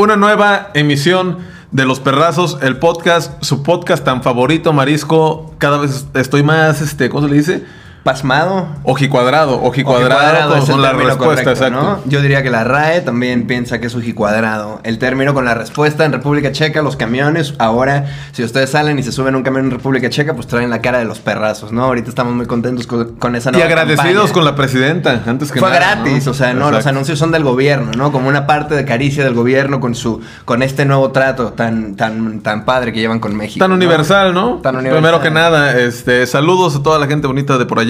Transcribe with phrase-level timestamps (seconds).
[0.00, 1.38] una nueva emisión
[1.72, 5.54] de Los Perrazos, el podcast, su podcast tan favorito, Marisco.
[5.58, 7.64] Cada vez estoy más, este, ¿cómo se le dice?
[8.02, 8.68] Pasmado.
[8.84, 11.82] Ojicuadrado, ojicuadrado el con la respuesta, correcto, exacto.
[11.82, 12.00] ¿no?
[12.06, 14.80] Yo diría que la RAE también piensa que es ojicuadrado.
[14.84, 19.02] El término con la respuesta en República Checa, los camiones, ahora, si ustedes salen y
[19.02, 21.72] se suben a un camión en República Checa, pues traen la cara de los perrazos,
[21.72, 21.84] ¿no?
[21.84, 24.32] Ahorita estamos muy contentos con, con esa Y nueva agradecidos campaña.
[24.32, 25.94] con la presidenta, antes que Fue nada.
[25.96, 26.30] gratis, ¿no?
[26.32, 28.12] o sea, no, los anuncios son del gobierno, ¿no?
[28.12, 32.40] Como una parte de caricia del gobierno con su, con este nuevo trato tan, tan,
[32.40, 33.58] tan padre que llevan con México.
[33.62, 33.76] Tan ¿no?
[33.76, 34.56] universal, ¿no?
[34.62, 35.02] Tan universal.
[35.02, 37.89] Primero que nada, este, saludos a toda la gente bonita de por allá.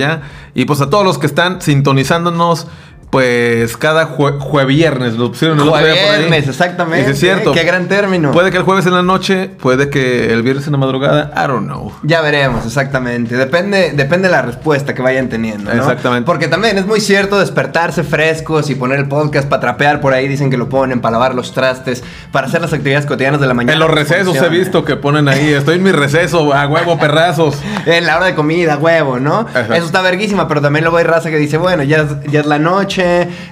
[0.55, 2.67] Y pues a todos los que están sintonizándonos,
[3.11, 5.15] pues cada jue, jueviernes.
[5.15, 6.07] Lo pusieron el otro día por ahí.
[6.07, 7.11] Jueviernes, exactamente.
[7.11, 7.53] Es cierto.
[7.53, 8.31] Qué gran término.
[8.31, 11.33] Puede que el jueves en la noche, puede que el viernes en la madrugada.
[11.37, 11.93] I don't know.
[12.05, 13.37] Ya veremos, exactamente.
[13.37, 15.81] Depende, depende de la respuesta que vayan teniendo, ¿no?
[15.81, 16.25] Exactamente.
[16.25, 20.29] Porque también es muy cierto despertarse frescos y poner el podcast para trapear por ahí.
[20.29, 23.55] Dicen que lo ponen para lavar los trastes, para hacer las actividades cotidianas de la
[23.55, 23.73] mañana.
[23.73, 25.53] En los recesos he visto que ponen ahí.
[25.53, 27.57] Estoy en mi receso, a huevo, perrazos.
[27.87, 29.41] En la hora de comida, huevo, ¿no?
[29.41, 29.75] Exacto.
[29.75, 32.47] Eso está verguísima, pero también luego hay raza que dice, bueno, ya es, ya es
[32.47, 33.00] la noche,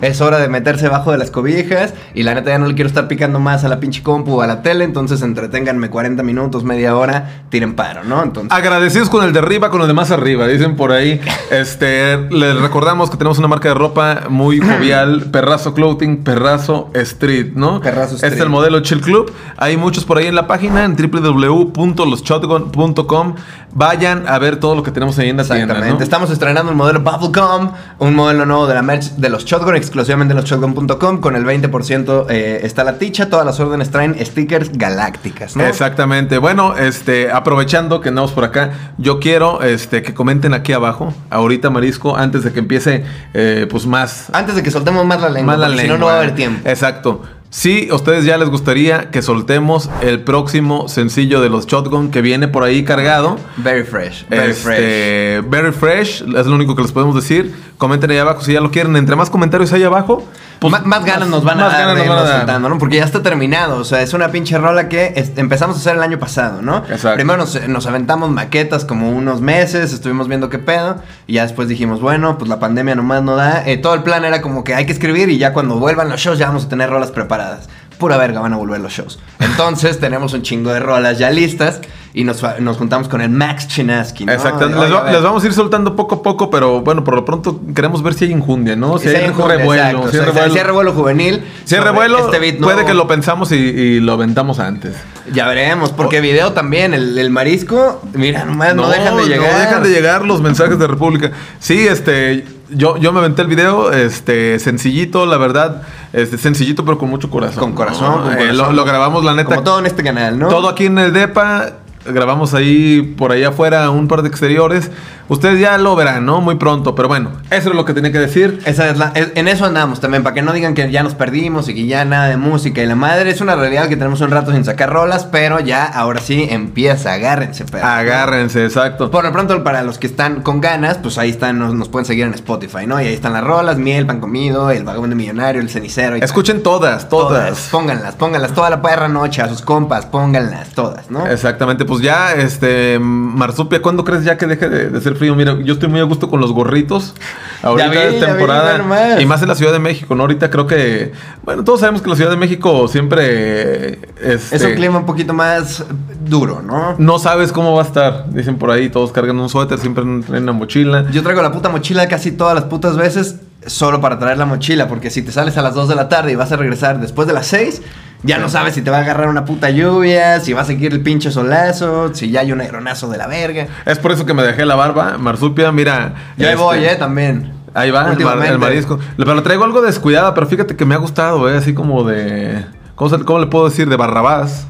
[0.01, 2.89] es hora de meterse bajo de las cobijas y la neta ya no le quiero
[2.89, 6.65] estar picando más a la pinche compu o a la tele, entonces entreténganme 40 minutos,
[6.65, 8.23] media hora, tiren paro, ¿no?
[8.23, 8.53] Entonces...
[8.57, 11.21] Agradecidos con el de arriba, con el de más arriba, dicen por ahí.
[11.51, 17.53] Este, les recordamos que tenemos una marca de ropa muy jovial, Perrazo Clothing, Perrazo Street,
[17.55, 17.81] ¿no?
[17.81, 18.45] Perrazo Este es Street.
[18.45, 19.33] el modelo Chill Club.
[19.57, 23.35] Hay muchos por ahí en la página, en www.loshotgun.com.
[23.75, 25.99] Vayan a ver todo lo que tenemos ahí en la tienda, Exactamente.
[25.99, 26.05] ¿no?
[26.05, 30.33] Estamos estrenando un modelo Bubblegum, un modelo nuevo de la merch de los Shotgun, exclusivamente
[30.33, 31.21] en loshotgun.com.
[31.21, 33.29] Con el 20% eh, está la ticha.
[33.29, 35.65] Todas las órdenes traen stickers galácticas, ¿no?
[35.65, 36.39] Exactamente.
[36.39, 41.71] Bueno, este, aprovechando que andamos por acá, yo quiero este, que comenten aquí abajo, ahorita
[41.71, 45.57] Marisco, antes de que empiece, eh, pues más, Antes de que soltemos más la lengua,
[45.57, 46.69] Más la porque si no, no va a haber tiempo.
[46.69, 47.23] Exacto.
[47.51, 52.21] Si a ustedes ya les gustaría que soltemos el próximo sencillo de los Shotgun que
[52.21, 53.39] viene por ahí cargado.
[53.57, 54.79] Very fresh, very fresh.
[54.79, 57.55] Este, Very fresh, es lo único que les podemos decir.
[57.79, 58.97] Comenten ahí abajo si ya lo quieren.
[58.97, 60.27] Entre más comentarios ahí abajo,
[60.59, 62.39] pues, más, ganas nos van a dar de irnos dar.
[62.39, 62.79] soltando, ¿no?
[62.79, 63.79] Porque ya está terminado.
[63.79, 66.79] O sea, es una pinche rola que empezamos a hacer el año pasado, ¿no?
[66.79, 67.15] Exacto.
[67.15, 71.03] Primero nos, nos aventamos maquetas como unos meses, estuvimos viendo qué pedo.
[71.27, 73.63] Y ya después dijimos, bueno, pues la pandemia nomás no da.
[73.67, 76.21] Eh, todo el plan era como que hay que escribir y ya cuando vuelvan los
[76.21, 77.69] shows ya vamos a tener rolas preparadas.
[77.99, 79.19] Pura verga van a volver los shows.
[79.41, 81.81] Entonces tenemos un chingo de rolas ya listas
[82.15, 84.33] y nos, nos juntamos con el Max Chinaski, ¿no?
[84.33, 84.67] Exacto.
[84.69, 86.81] De, Les, "Oye, va- a ver, les vamos a ir soltando poco a poco, pero
[86.81, 88.99] bueno, por lo pronto queremos ver si hay injundia, ¿no?
[88.99, 89.73] Si hay revuelo.
[89.73, 90.53] Si hay o sea, revuelo.
[90.53, 91.45] si hay revuelo juvenil.
[91.65, 94.95] Si hay sobre revuelo, este beat puede que lo pensamos y, y lo aventamos antes.
[95.33, 99.53] Ya veremos, porque video también, el, el marisco, mira, nomás no, dejan de llegar.
[99.53, 101.33] No dejan de llegar los mensajes de República.
[101.59, 105.83] Sí, este, yo, yo me aventé el video, este, sencillito, la verdad,
[106.15, 107.59] este, sencillito, pero con mucho corazón.
[107.61, 108.57] Con corazón, con Eh, corazón.
[108.57, 109.51] lo, lo grabamos, la neta.
[109.51, 110.49] Como todo en este canal, ¿no?
[110.49, 111.73] Todo aquí en el DEPA.
[112.13, 114.91] Grabamos ahí por ahí afuera un par de exteriores.
[115.29, 116.41] Ustedes ya lo verán, ¿no?
[116.41, 116.95] Muy pronto.
[116.95, 118.61] Pero bueno, eso es lo que tenía que decir.
[118.65, 121.69] Esa es la, en eso andamos también, para que no digan que ya nos perdimos
[121.69, 123.31] y que ya nada de música y la madre.
[123.31, 127.13] Es una realidad que tenemos un rato sin sacar rolas, pero ya ahora sí empieza,
[127.13, 127.87] agárrense, perros.
[127.87, 129.11] Agárrense, exacto.
[129.11, 132.07] Por lo pronto, para los que están con ganas, pues ahí están, nos, nos pueden
[132.07, 132.99] seguir en Spotify, ¿no?
[133.01, 136.17] Y ahí están las rolas, Miel, Pan Comido, El Vagabundo Millonario, El Cenicero.
[136.17, 137.69] y Escuchen todas, todas.
[137.71, 141.27] Pónganlas, pónganlas toda la perra noche a sus compas, pónganlas todas, ¿no?
[141.27, 145.35] Exactamente, pues ya, este, Marsupia, ¿cuándo crees ya que deje de, de ser frío?
[145.35, 147.15] Mira, yo estoy muy a gusto con los gorritos.
[147.63, 149.21] Ahorita vi, es temporada.
[149.21, 150.23] y más en la Ciudad de México, ¿no?
[150.23, 154.75] Ahorita creo que, bueno, todos sabemos que la Ciudad de México siempre este, Es un
[154.75, 155.85] clima un poquito más
[156.25, 156.95] duro, ¿no?
[156.99, 158.31] No sabes cómo va a estar.
[158.31, 161.11] Dicen por ahí, todos cargan un suéter, siempre traen una mochila.
[161.11, 164.89] Yo traigo la puta mochila casi todas las putas veces solo para traer la mochila,
[164.89, 167.27] porque si te sales a las 2 de la tarde y vas a regresar después
[167.29, 167.83] de las 6,
[168.23, 170.93] ya no sabes si te va a agarrar una puta lluvia, si va a seguir
[170.93, 173.67] el pinche solazo, si ya hay un aeronazo de la verga.
[173.87, 176.15] Es por eso que me dejé la barba, Marsupia, mira.
[176.37, 177.53] Yo ahí este, voy, eh, también.
[177.75, 178.99] Ahí va el, mar- el marisco.
[179.17, 181.59] Pero traigo algo descuidada, pero fíjate que me ha gustado, ¿eh?
[181.59, 182.65] Así como de.
[182.97, 183.89] ¿Cómo, se- cómo le puedo decir?
[183.89, 184.67] De Barrabás.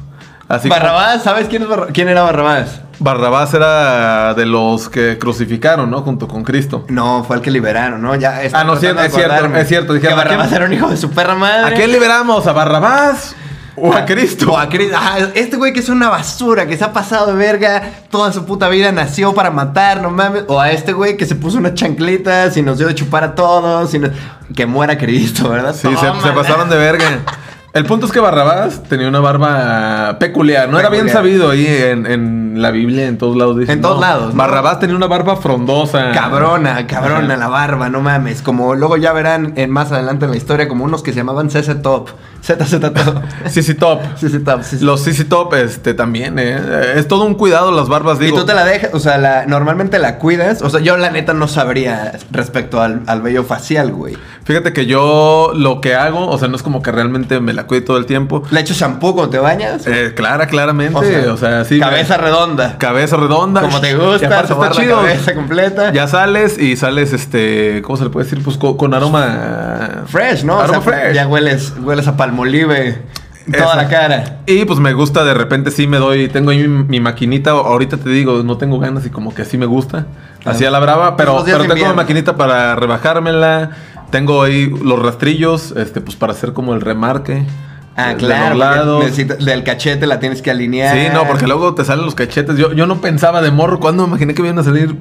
[0.49, 2.81] Así como- Barrabás, ¿sabes quién, es Barra- quién era Barrabás?
[2.99, 6.01] Barrabás era de los que crucificaron, ¿no?
[6.01, 6.83] Junto con Cristo.
[6.89, 8.15] No, fue el que liberaron, ¿no?
[8.15, 9.93] Ya Ah, no, cierto, es cierto, es cierto.
[9.93, 11.73] Dije, Dijeron, ¿a Barrabás quién- era un hijo de su perra madre.
[11.73, 12.45] ¿A quién liberamos?
[12.47, 13.35] ¿A Barrabás?
[13.81, 14.51] ¿O a Cristo?
[14.51, 14.97] O a Cristo.
[14.97, 18.43] Ajá, este güey que es una basura, que se ha pasado de verga toda su
[18.45, 20.43] puta vida, nació para matar, no mames.
[20.47, 23.35] O a este güey que se puso unas chanclitas y nos dio de chupar a
[23.35, 23.93] todos.
[23.93, 24.11] y nos-
[24.53, 25.73] Que muera Cristo, ¿verdad?
[25.73, 27.05] Sí, se, pasaron de verga.
[27.71, 30.69] El punto es que Barrabás tenía una barba peculiar.
[30.69, 33.57] No era bien sabido ahí en, en la Biblia, en todos lados.
[33.59, 34.01] dicen, En todos no.
[34.01, 34.37] lados, ¿no?
[34.39, 36.11] Barrabás tenía una barba frondosa.
[36.11, 37.37] Cabrona, cabrona Ajá.
[37.37, 38.41] la barba, no mames.
[38.41, 41.49] Como luego ya verán en más adelante en la historia, como unos que se llamaban
[41.51, 42.09] CC Top.
[42.43, 43.23] ZZ Top.
[43.47, 43.99] Sí, top.
[44.17, 44.63] CC Top.
[44.63, 44.77] sí.
[44.81, 46.57] Los CC Top, este, también, ¿eh?
[46.95, 48.39] Es todo un cuidado las barbas, Y digo.
[48.39, 50.61] tú te la dejas, o sea, la, normalmente la cuidas.
[50.61, 54.17] O sea, yo la neta no sabría respecto al, al vello facial, güey.
[54.45, 57.67] Fíjate que yo lo que hago, o sea, no es como que realmente me la
[57.67, 58.43] cuide todo el tiempo.
[58.49, 59.85] ¿Le echo shampoo cuando te bañas?
[59.85, 61.27] Eh, clara, claramente.
[61.29, 61.79] O sea, sí.
[61.79, 62.77] Cabeza redonda.
[62.79, 63.61] Cabeza redonda.
[63.61, 64.97] Como te Y gusta, aparte sobar está chido.
[64.97, 65.91] cabeza completa.
[65.93, 68.43] Ya sales y sales, este, ¿cómo se le puede decir?
[68.43, 70.57] Pues con, con aroma Fresh, ¿no?
[70.57, 71.13] O Aroma sea, fresh.
[71.15, 72.97] Ya hueles, hueles a palmolive
[73.51, 73.75] toda Eso.
[73.75, 74.39] la cara.
[74.45, 77.97] Y pues me gusta, de repente sí me doy, tengo ahí mi, mi maquinita, ahorita
[77.97, 80.05] te digo, no tengo ganas y como que así me gusta,
[80.41, 80.55] Claro.
[80.55, 81.95] así a la brava, pero, tengo invierno.
[81.95, 83.71] maquinita para rebajármela,
[84.11, 87.43] tengo ahí los rastrillos, este, pues para hacer como el remarque.
[88.05, 88.55] Ah, de claro.
[88.55, 89.03] lados.
[89.03, 90.95] necesita- del cachete la tienes que alinear.
[90.95, 92.57] Sí, no, porque luego te salen los cachetes.
[92.57, 94.95] Yo, yo no pensaba de morro cuando me imaginé que iban a salir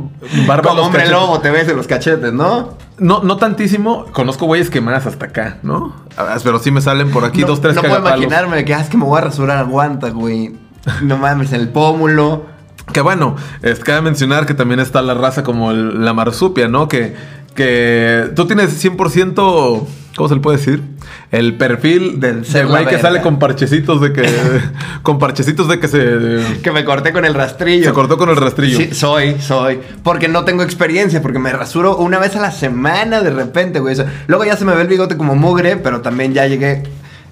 [0.46, 1.20] barba Como hombre cachetes.
[1.20, 2.76] lobo te ves en los cachetes, ¿no?
[2.98, 4.06] No, no tantísimo.
[4.12, 5.94] Conozco güeyes que más hasta acá, ¿no?
[6.42, 8.88] Pero sí me salen por aquí no, dos, tres No puedo imaginarme que, ah, es
[8.88, 10.54] que me voy a rasurar, aguanta, güey.
[11.02, 12.46] No mames, en el pómulo.
[12.92, 16.88] Que bueno, es, cabe mencionar que también está la raza como el- la marsupia, ¿no?
[16.88, 17.14] Que,
[17.54, 19.86] que tú tienes 100%,
[20.18, 20.82] ¿cómo se le puede decir?
[21.30, 24.28] El perfil Del ser güey que sale con parchecitos de que...
[25.02, 26.60] con parchecitos de que se...
[26.62, 27.86] Que me corté con el rastrillo.
[27.86, 28.76] Se cortó con el rastrillo.
[28.76, 29.78] Sí, soy, soy.
[30.02, 33.96] Porque no tengo experiencia, porque me rasuro una vez a la semana de repente, güey.
[34.26, 36.82] Luego ya se me ve el bigote como mugre, pero también ya llegué.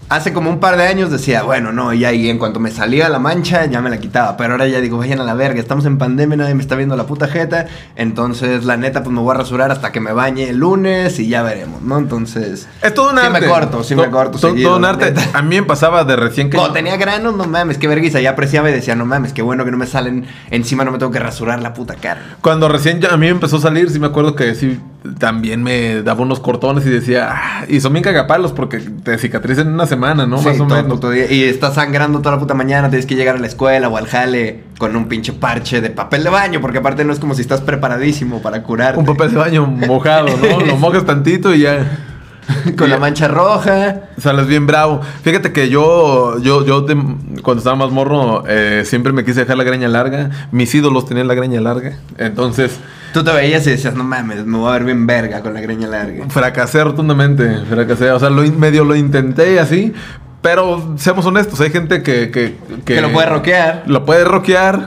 [0.09, 3.09] Hace como un par de años decía, bueno, no, y ahí en cuanto me salía
[3.09, 4.37] la mancha ya me la quitaba.
[4.37, 6.97] Pero ahora ya digo, vayan a la verga, estamos en pandemia, nadie me está viendo
[6.97, 7.67] la puta jeta.
[7.97, 11.27] Entonces, la neta, pues me voy a rasurar hasta que me bañe el lunes y
[11.27, 11.99] ya veremos, ¿no?
[11.99, 12.69] Entonces.
[12.83, 13.41] Es todo un Sí arte.
[13.41, 15.07] me corto, sí To- me corto to- seguido, Todo un arte.
[15.07, 15.23] neta.
[15.37, 16.57] A mí me pasaba de recién que...
[16.57, 18.21] Cuando tenía granos, no mames, qué vergüenza.
[18.21, 20.99] Ya apreciaba y decía, no mames, qué bueno que no me salen encima, no me
[20.99, 22.37] tengo que rasurar la puta cara.
[22.43, 24.79] Cuando recién ya a mí me empezó a salir, sí me acuerdo que sí,
[25.19, 29.69] también me daba unos cortones y decía, "Ah", y son bien cagapalos porque te cicatrizan
[29.69, 30.39] en una semana, ¿no?
[30.39, 31.13] Sí, Más o todo menos.
[31.13, 31.31] día.
[31.33, 34.07] Y estás sangrando toda la puta mañana, tienes que llegar a la escuela o al
[34.07, 37.41] jale con un pinche parche de papel de baño, porque aparte no es como si
[37.43, 38.99] estás preparadísimo para curarte.
[38.99, 40.61] Un papel de baño mojado, ¿no?
[40.67, 41.99] Lo mojas tantito y ya
[42.79, 44.03] con la mancha roja.
[44.19, 45.01] sales bien bravo.
[45.23, 46.95] Fíjate que yo, yo, yo de-
[47.43, 50.31] cuando estaba más morro, eh, siempre me quise dejar la greña larga.
[50.53, 51.97] Mis ídolos tenían la greña larga.
[52.19, 52.79] Entonces,
[53.13, 55.61] Tú te veías y decías, no mames, me voy a ver bien verga con la
[55.63, 56.27] greña larga.
[56.29, 57.61] fracasé rotundamente.
[57.71, 58.11] Fracasé.
[58.11, 59.95] O sea, lo, medio lo intenté así.
[60.43, 63.85] Pero seamos honestos, hay gente que, que, Que lo puede rockear.
[63.87, 64.87] Lo puede rockear.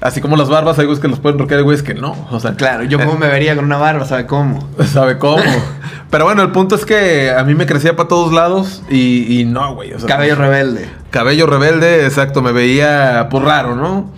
[0.00, 2.16] Así como las barbas, hay güeyes que los pueden rockear güeyes que no.
[2.30, 4.66] O sea, Claro, yo cómo me vería con una barba, ¿sabe cómo?
[4.92, 5.42] sabe cómo.
[6.10, 9.44] Pero bueno, el punto es que a mí me crecía para todos lados y, y
[9.44, 9.92] no, güey.
[9.92, 10.88] o sea, Cabello rebelde.
[11.10, 14.10] Cabello rebelde, exacto, me veía pues raro, ¿no?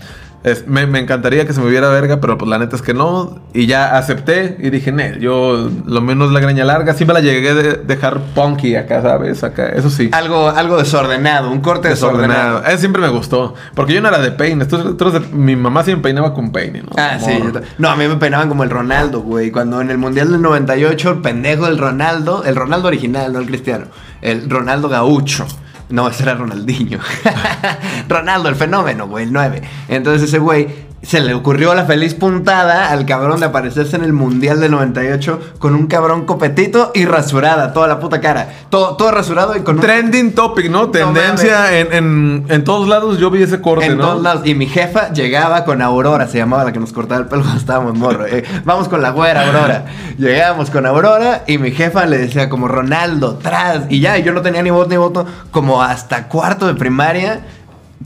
[0.45, 2.95] Es- me, me encantaría que se me viera verga, pero pues la neta es que
[2.95, 3.39] no.
[3.55, 7.21] Y ya acepté y dije, Nel, yo lo menos la greña larga, sí me la
[7.21, 9.45] llegué a de- dejar punky acá, ¿sabes?
[9.45, 10.11] Acá, eso sí.
[10.13, 12.29] Algo, algo desordenado, un corte desordenado.
[12.33, 12.67] Desordenado.
[12.73, 13.55] Eso siempre me gustó.
[13.75, 14.65] Porque yo no era de peine.
[14.65, 16.89] Tú- tú de- mi mamá sí me peinaba con peine, ¿no?
[16.97, 17.31] Ah, sí.
[17.43, 19.51] Yo ta- No, a mí me peinaban como el Ronaldo, güey.
[19.53, 23.47] Cuando en el Mundial del 98, el pendejo del Ronaldo, el Ronaldo original, no el
[23.47, 23.87] cristiano,
[24.23, 25.47] el Ronaldo gaucho.
[25.89, 26.99] No, ese era Ronaldinho.
[28.09, 29.63] Ronaldo, el fenómeno, güey, el 9.
[29.89, 34.13] Entonces ese güey se le ocurrió la feliz puntada al cabrón de aparecerse en el
[34.13, 38.49] Mundial del 98 con un cabrón copetito y rasurada, toda la puta cara.
[38.71, 39.81] Todo, todo rasurado y con un...
[39.81, 40.91] Trending topic, ¿no?
[40.91, 44.05] Tendencia en, en, en todos lados yo vi ese corte, En ¿no?
[44.05, 44.47] todos lados.
[44.47, 47.61] Y mi jefa llegaba con Aurora, se llamaba la que nos cortaba el pelo cuando
[47.61, 48.27] estábamos morro.
[48.27, 49.87] Eh, vamos con la güera Aurora.
[50.19, 53.85] Llegábamos con Aurora y mi jefa le decía como Ronaldo, tras.
[53.89, 55.27] Y ya, y yo no tenía ni voz ni voto.
[55.51, 57.41] Como hasta cuarto de primaria.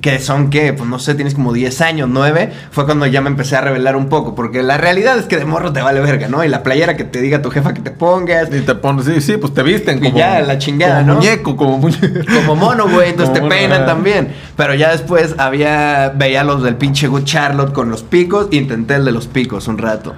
[0.00, 2.52] Que son que, pues no sé, tienes como 10 años, 9.
[2.70, 4.34] Fue cuando ya me empecé a revelar un poco.
[4.34, 6.44] Porque la realidad es que de morro te vale verga, ¿no?
[6.44, 8.48] Y la playera que te diga tu jefa que te pongas.
[8.52, 10.18] Y te pones, sí, sí, pues te visten Y como.
[10.18, 11.14] ya, la chingada, como ¿no?
[11.20, 12.06] muñeco, como muñeco.
[12.34, 14.34] Como mono, güey, entonces Como te peinan también.
[14.56, 19.04] Pero ya después había, veía los del pinche Good Charlotte con los picos, intenté el
[19.04, 20.14] de los picos un rato.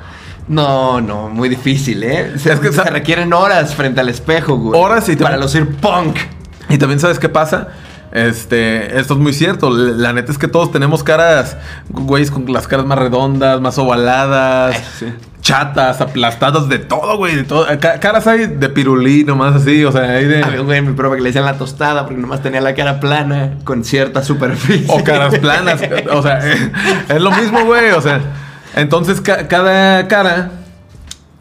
[0.48, 2.32] No, no, muy difícil, ¿eh?
[2.38, 4.80] Se, Es que se requieren horas frente al espejo, güey.
[4.80, 6.16] Horas y te- Para lucir punk.
[6.70, 7.68] Y también sabes qué pasa.
[8.12, 9.70] Este, esto es muy cierto.
[9.70, 11.56] La neta es que todos tenemos caras,
[11.90, 15.06] güeyes, con las caras más redondas, más ovaladas, sí.
[15.42, 17.36] chatas, aplastadas, de todo, güey.
[17.36, 17.66] De todo.
[17.80, 20.42] Ca- caras hay de pirulí, nomás así, o sea, hay de.
[20.42, 22.74] Había un güey en mi prueba que le decían la tostada porque nomás tenía la
[22.74, 24.86] cara plana con cierta superficie.
[24.88, 25.80] O caras planas.
[26.10, 26.72] o sea, eh,
[27.10, 27.90] es lo mismo, güey.
[27.90, 28.20] O sea,
[28.74, 30.50] entonces ca- cada cara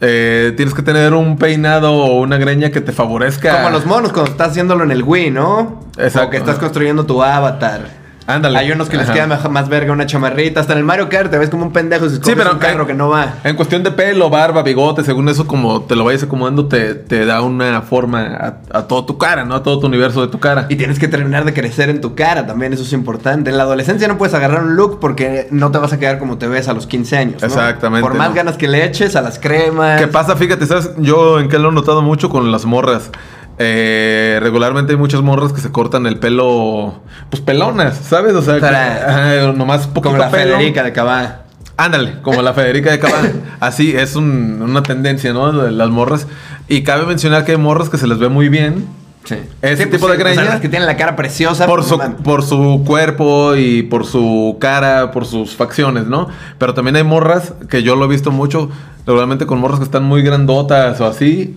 [0.00, 3.56] eh, tienes que tener un peinado o una greña que te favorezca.
[3.56, 5.84] Como los monos cuando estás haciéndolo en el Wii, ¿no?
[5.96, 6.28] Exacto.
[6.28, 8.07] O que estás construyendo tu avatar.
[8.28, 8.58] Ándale.
[8.58, 10.60] Hay unos que les queda más verga una chamarrita.
[10.60, 12.82] Hasta en el Mario Kart te ves como un pendejo si Sí, pero un carro
[12.82, 13.36] en- que no va.
[13.42, 17.24] En cuestión de pelo, barba, bigote, según eso, como te lo vayas acomodando, te, te
[17.24, 19.54] da una forma a, a toda tu cara, ¿no?
[19.54, 20.66] A todo tu universo de tu cara.
[20.68, 23.48] Y tienes que terminar de crecer en tu cara también, eso es importante.
[23.48, 26.36] En la adolescencia no puedes agarrar un look porque no te vas a quedar como
[26.36, 27.40] te ves a los 15 años.
[27.40, 27.48] ¿no?
[27.48, 28.34] Exactamente, Por más no.
[28.34, 30.00] ganas que le eches a las cremas.
[30.00, 30.36] ¿Qué pasa?
[30.36, 30.90] Fíjate, ¿sabes?
[30.98, 33.10] Yo en qué lo he notado mucho con las morras.
[33.58, 37.00] Eh, regularmente hay muchas morras que se cortan el pelo,
[37.30, 38.34] pues pelonas, ¿sabes?
[38.34, 40.56] O sea, ajá, nomás poquito Como la pelo.
[40.56, 41.42] Federica de Cabá.
[41.76, 43.30] Ándale, como la Federica de Cabana.
[43.60, 45.52] Así es un- una tendencia, ¿no?
[45.52, 46.26] De las morras.
[46.68, 48.86] Y cabe mencionar que hay morras que se les ve muy bien
[49.24, 49.36] Sí.
[49.60, 51.66] Ese Sí, tipo de sí, o sea, que tienen la cara preciosa.
[51.66, 56.28] por pues, su, por su cuerpo y por su cara, por sus facciones, ¿no?
[56.56, 58.70] Pero también hay morras que yo lo he visto mucho,
[59.06, 61.54] regularmente con morras que están muy grandotas o así.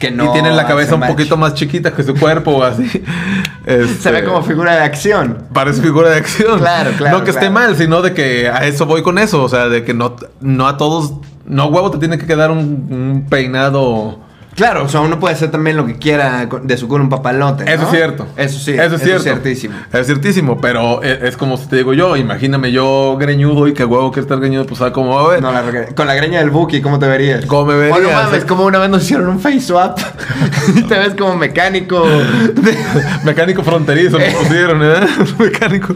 [0.00, 1.10] Que no y tienen la cabeza un match.
[1.10, 2.88] poquito más chiquita que su cuerpo o así.
[3.64, 5.44] Se Este, ve como figura de acción.
[5.52, 6.58] Parece figura de acción.
[6.58, 9.42] Claro, claro, No que esté mal, sino de que a eso voy con eso.
[9.44, 11.12] O sea, de que no, no a todos.
[11.44, 12.58] No huevo te tiene que quedar un,
[12.90, 14.18] un peinado.
[14.54, 17.64] Claro, o sea, uno puede hacer también lo que quiera de su culo un papalote.
[17.64, 17.70] ¿no?
[17.70, 18.26] Eso es cierto.
[18.36, 19.22] Eso sí, Eso es cierto.
[19.22, 19.74] ciertísimo.
[19.92, 23.84] Es ciertísimo, pero e- es, como si te digo yo, imagíname yo greñudo y que
[23.84, 25.42] huevo que estar greñudo, pues ¿sabes cómo va a ver?
[25.42, 25.62] No, la
[25.94, 27.46] con la greña del Buki, ¿cómo te verías?
[27.46, 27.94] ¿Cómo me vería?
[27.96, 29.98] Oh, no mames, como una vez nos hicieron un face swap.
[30.74, 32.04] y te ves como mecánico.
[33.24, 35.06] Mecánico fronterizo me pusieron, ¿eh?
[35.38, 35.94] Mecánico.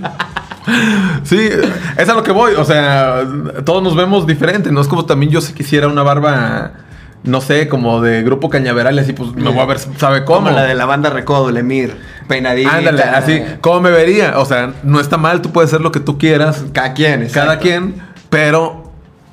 [1.24, 1.48] Sí,
[1.96, 2.54] es a lo que voy.
[2.54, 3.22] O sea,
[3.64, 4.70] todos nos vemos diferente.
[4.72, 6.72] No es como también yo si quisiera una barba,
[7.24, 10.40] no sé, como de grupo cañaveral, y así pues me voy a ver, ¿sabe cómo?
[10.46, 11.96] como la de la banda Recodo, Lemir.
[12.28, 12.76] Peinadita.
[12.76, 14.38] Ándale, así, ¿cómo me vería?
[14.38, 17.48] O sea, no está mal, tú puedes hacer lo que tú quieras, Cada quien, exacto.
[17.48, 17.94] cada quien,
[18.30, 18.84] pero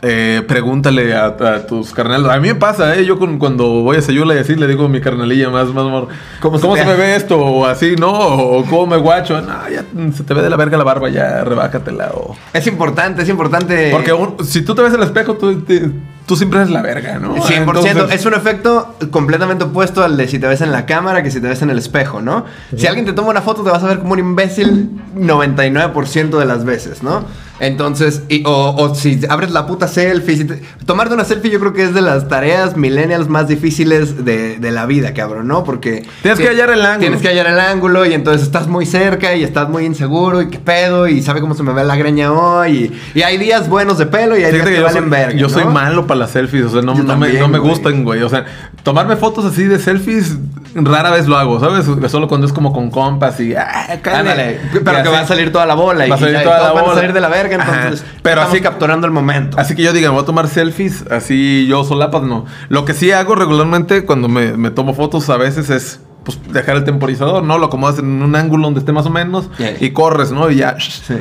[0.03, 2.27] eh, pregúntale a, a tus carnales.
[2.29, 3.05] A mí me pasa, ¿eh?
[3.05, 5.86] Yo con- cuando voy a Sayula y así le digo a mi carnalilla más, más,
[5.86, 6.07] amor,
[6.41, 6.95] ¿Cómo ¿cómo, se se, ve?
[6.95, 7.38] me ve esto?
[7.39, 8.10] O así, ¿no?
[8.12, 9.39] O cómo me guacho.
[9.41, 9.83] No, ya
[10.15, 12.10] se te ve de la verga la barba, ya rebájatela.
[12.15, 12.36] O...
[12.51, 13.89] Es importante, es importante.
[13.91, 15.91] Porque un- si tú te ves en el espejo, tú, te-
[16.31, 17.35] tú siempre eres la verga, ¿no?
[17.35, 17.89] 100%.
[17.89, 21.29] Entonces- Es un efecto completamente opuesto al de si te ves en la cámara que
[21.29, 22.45] si te ves en el espejo, ¿no?
[22.77, 26.45] Si alguien te toma una foto, te vas a ver como un imbécil 99% de
[26.45, 27.25] las veces, ¿no?
[27.63, 31.60] Entonces, y- o, o si abres la puta selfie, si te- tomarte una selfie yo
[31.60, 35.63] creo que es de las tareas millennials más difíciles de, de la vida, cabrón, ¿no?
[35.63, 36.03] Porque...
[36.24, 37.00] Tienes que hallar el ángulo.
[37.01, 40.50] Tienes que hallar el ángulo y entonces estás muy cerca y estás muy inseguro y
[40.50, 43.70] qué pedo y sabe cómo se me ve la greña hoy y, y hay días
[43.70, 45.70] buenos de pelo y hay días que, que valen soy, verga, yo soy ¿no?
[45.72, 48.24] malo para las selfies, o sea, no, no me, también, no me gustan, güey.
[48.24, 48.44] O sea,
[48.82, 50.36] tomarme fotos así de selfies
[50.74, 51.86] rara vez lo hago, ¿sabes?
[52.10, 53.53] Solo cuando es como con compas y...
[53.56, 54.00] Ah.
[54.03, 55.10] Ándale, Y pero que así.
[55.10, 56.74] va a salir toda la bola y, Va a salir y y toda todos la
[56.74, 56.94] van bola.
[56.94, 59.58] a salir de la verga, Entonces Pero así- capturando el momento.
[59.60, 62.46] Así que yo diga, me voy a tomar selfies, así yo solapas, no.
[62.70, 66.75] Lo que sí hago regularmente cuando me, me tomo fotos a veces es pues, dejar
[66.77, 67.58] el temporizador, ¿no?
[67.58, 69.75] Lo acomodas en un ángulo donde esté más o menos Yeah.
[69.79, 70.50] y corres, ¿no?
[70.51, 70.75] Y ya.
[70.79, 71.15] Sí.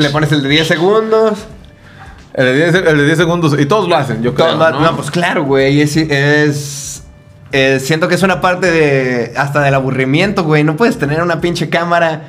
[0.00, 1.46] Le pones el de 10 segundos.
[2.34, 3.54] El de 10, el de 10 segundos.
[3.58, 4.56] Y todos lo hacen, yo creo.
[4.56, 4.80] ¿no?
[4.80, 5.80] no, pues claro, güey.
[5.80, 7.02] Es, es-
[7.52, 9.32] eh, siento que es una parte de.
[9.36, 10.64] hasta del aburrimiento, güey.
[10.64, 12.24] No puedes tener una pinche cámara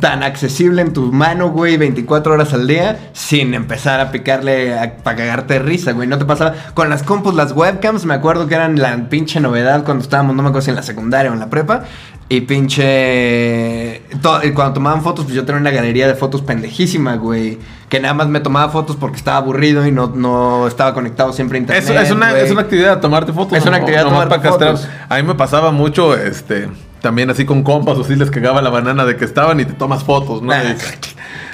[0.00, 5.16] tan accesible en tu mano, güey, 24 horas al día, sin empezar a picarle para
[5.16, 6.06] cagarte de risa, güey.
[6.08, 6.54] No te pasaba.
[6.74, 10.42] Con las compus, las webcams, me acuerdo que eran la pinche novedad cuando estábamos, no
[10.42, 11.84] me acuerdo si en la secundaria o en la prepa.
[12.30, 14.02] Y pinche.
[14.42, 17.58] y cuando tomaban fotos, pues yo tenía una galería de fotos pendejísima, güey.
[17.88, 21.56] Que nada más me tomaba fotos porque estaba aburrido y no, no estaba conectado siempre
[21.56, 21.84] a internet.
[21.88, 23.56] Es, es una, es una actividad, tomarte fotos.
[23.56, 24.76] Es una no- actividad para castrar.
[24.76, 24.88] fotos.
[25.08, 26.68] A mí me pasaba mucho, este,
[27.00, 29.72] también así con compas o así les cagaba la banana de que estaban y te
[29.72, 30.52] tomas fotos, ¿no?
[30.52, 30.62] Ah.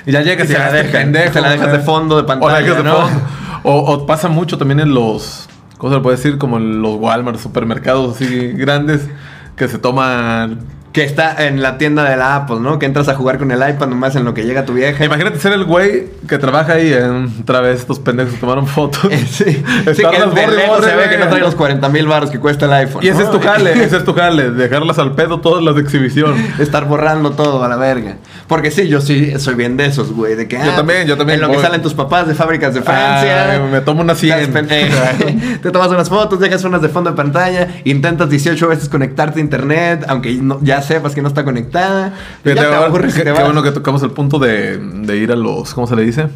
[0.07, 2.17] Y, y ya llegas Y y, se la este pendejo, se la dejas de fondo
[2.17, 2.95] de O la pantalla, dejas de ¿no?
[2.97, 3.21] fondo.
[3.65, 5.49] O, o pasa mucho también en los,
[5.79, 6.39] ¿cómo se puede decir?
[6.39, 9.09] Como en los Walmart, supermercados así grandes
[9.57, 10.61] que se toman
[10.95, 12.79] Que está en la tienda de la Apple, ¿no?
[12.79, 15.05] Que entras a jugar con el iPad nomás en lo que llega tu vieja.
[15.05, 19.03] Imagínate ser el güey que trabaja ahí en otra vez estos pendejos que tomaron fotos.
[19.29, 19.63] sí, sí
[19.97, 23.05] que borre, se ve que no trae los 40 mil baros que cuesta el iPhone.
[23.05, 23.25] Y ese ¿no?
[23.25, 26.37] es tu jale, ese es tu jale, dejarlas al pedo todas las de exhibición.
[26.61, 28.19] Estar borrando todo a la verga.
[28.47, 30.37] Porque sí, yo sí soy bien de esos, güey.
[30.37, 32.83] De que, Yo también, yo también En lo que salen tus papás de fábricas de
[32.83, 33.51] Francia.
[33.51, 34.69] Ay, me tomo unas 100.
[34.71, 39.41] Eh, te tomas unas fotos, dejas unas de fondo de pantalla, intentas 18 veces conectarte
[39.41, 42.13] a internet, aunque no- ya sepas que no está conectada.
[42.43, 45.33] Fíjate, ya te aburres qué, te qué bueno que tocamos el punto de, de ir
[45.33, 46.29] a los, ¿cómo se le dice?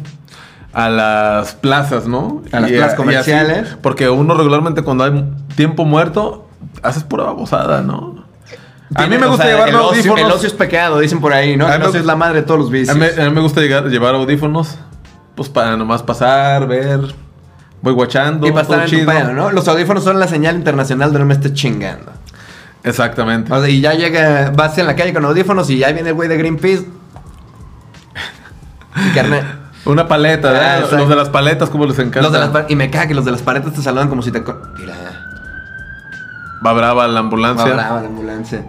[0.73, 2.43] A las plazas, ¿no?
[2.51, 3.67] A las Y plazas comerciales.
[3.67, 5.25] así, porque uno regularmente cuando hay
[5.55, 6.47] tiempo muerto,
[6.83, 8.23] haces pura babosada, ¿no?
[8.95, 10.19] A mí me o gusta sea, llevar el ocio, audífonos.
[10.25, 11.67] el ocio es pecado, dicen por ahí, ¿no?
[11.67, 12.97] A El me- ocio es la madre de todos los A vicios.
[12.97, 14.77] mí, a mí me gusta llegar- llevar audífonos,
[15.35, 16.99] pues para nomás pasar, ver,
[17.81, 18.47] voy guachando.
[18.47, 19.11] Y tu chido.
[19.33, 19.51] ¿no?
[19.51, 22.11] Los audífonos son la señal internacional de no me estés chingando.
[22.89, 23.51] Exactamente.
[23.53, 26.15] O sea, y ya llega, vas en la calle con audífonos y ya viene el
[26.15, 26.85] güey de Greenpeace.
[28.95, 29.55] Y carnal.
[29.85, 30.75] Una paleta, Ah, ¿verdad?
[30.77, 30.97] exacto.
[30.97, 32.21] Los de las paletas, como les encanta.
[32.21, 34.31] Los de las y me caga que los de las paletas te saludan como si
[34.31, 34.41] te.
[34.41, 34.93] Mira,
[36.65, 37.65] Va brava la va ambulancia.
[37.65, 38.65] brava la ambulancia.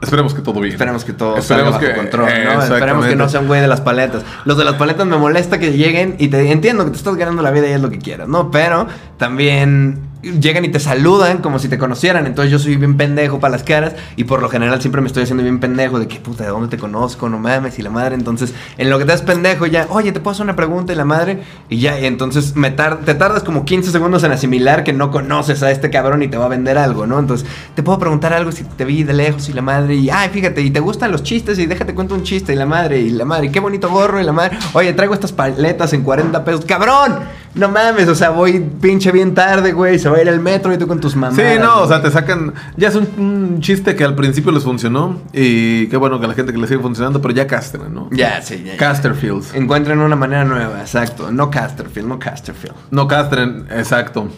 [0.00, 0.72] Esperemos que todo bien.
[0.72, 2.62] Esperemos que todo Esperemos salga bajo que- control, eh, ¿no?
[2.62, 4.22] Esperemos que no sea un güey de las paletas.
[4.44, 7.40] Los de las paletas me molesta que lleguen y te entiendo que te estás ganando
[7.42, 8.50] la vida y es lo que quieras, ¿no?
[8.50, 12.26] Pero también llegan y te saludan como si te conocieran.
[12.26, 15.24] Entonces yo soy bien pendejo para las caras y por lo general siempre me estoy
[15.24, 17.28] haciendo bien pendejo de que puta, ¿de dónde te conozco?
[17.28, 18.14] No mames y la madre.
[18.14, 20.96] Entonces en lo que te das pendejo ya, oye, te puedo hacer una pregunta y
[20.96, 24.92] la madre y ya, y entonces me te tardas como 15 segundos en asimilar que
[24.92, 27.18] no conoces a este cabrón y te va a vender algo, ¿no?
[27.18, 30.30] Entonces te puedo preguntar algo si te vi de lejos y la madre y, ay,
[30.30, 33.10] fíjate, y te gustan los chistes y déjate cuento un chiste y la madre y
[33.10, 36.44] la madre, y qué bonito gorro y la madre, oye, traigo estas paletas en 40
[36.44, 37.20] pesos, cabrón,
[37.54, 40.72] no mames, o sea, voy pinche bien tarde, güey, se va a ir el metro
[40.72, 41.36] y tú con tus mamás.
[41.36, 42.54] Sí, no, o sea, te sacan.
[42.76, 45.20] Ya es un, un chiste que al principio les funcionó.
[45.32, 48.08] Y qué bueno que la gente que le sigue funcionando, pero ya castren, ¿no?
[48.10, 48.76] Ya, sí, ya.
[48.76, 49.54] Casterfields.
[49.54, 51.30] Encuentren una manera nueva, exacto.
[51.30, 52.74] No Casterfield, no Casterfield.
[52.90, 54.28] No castren, exacto.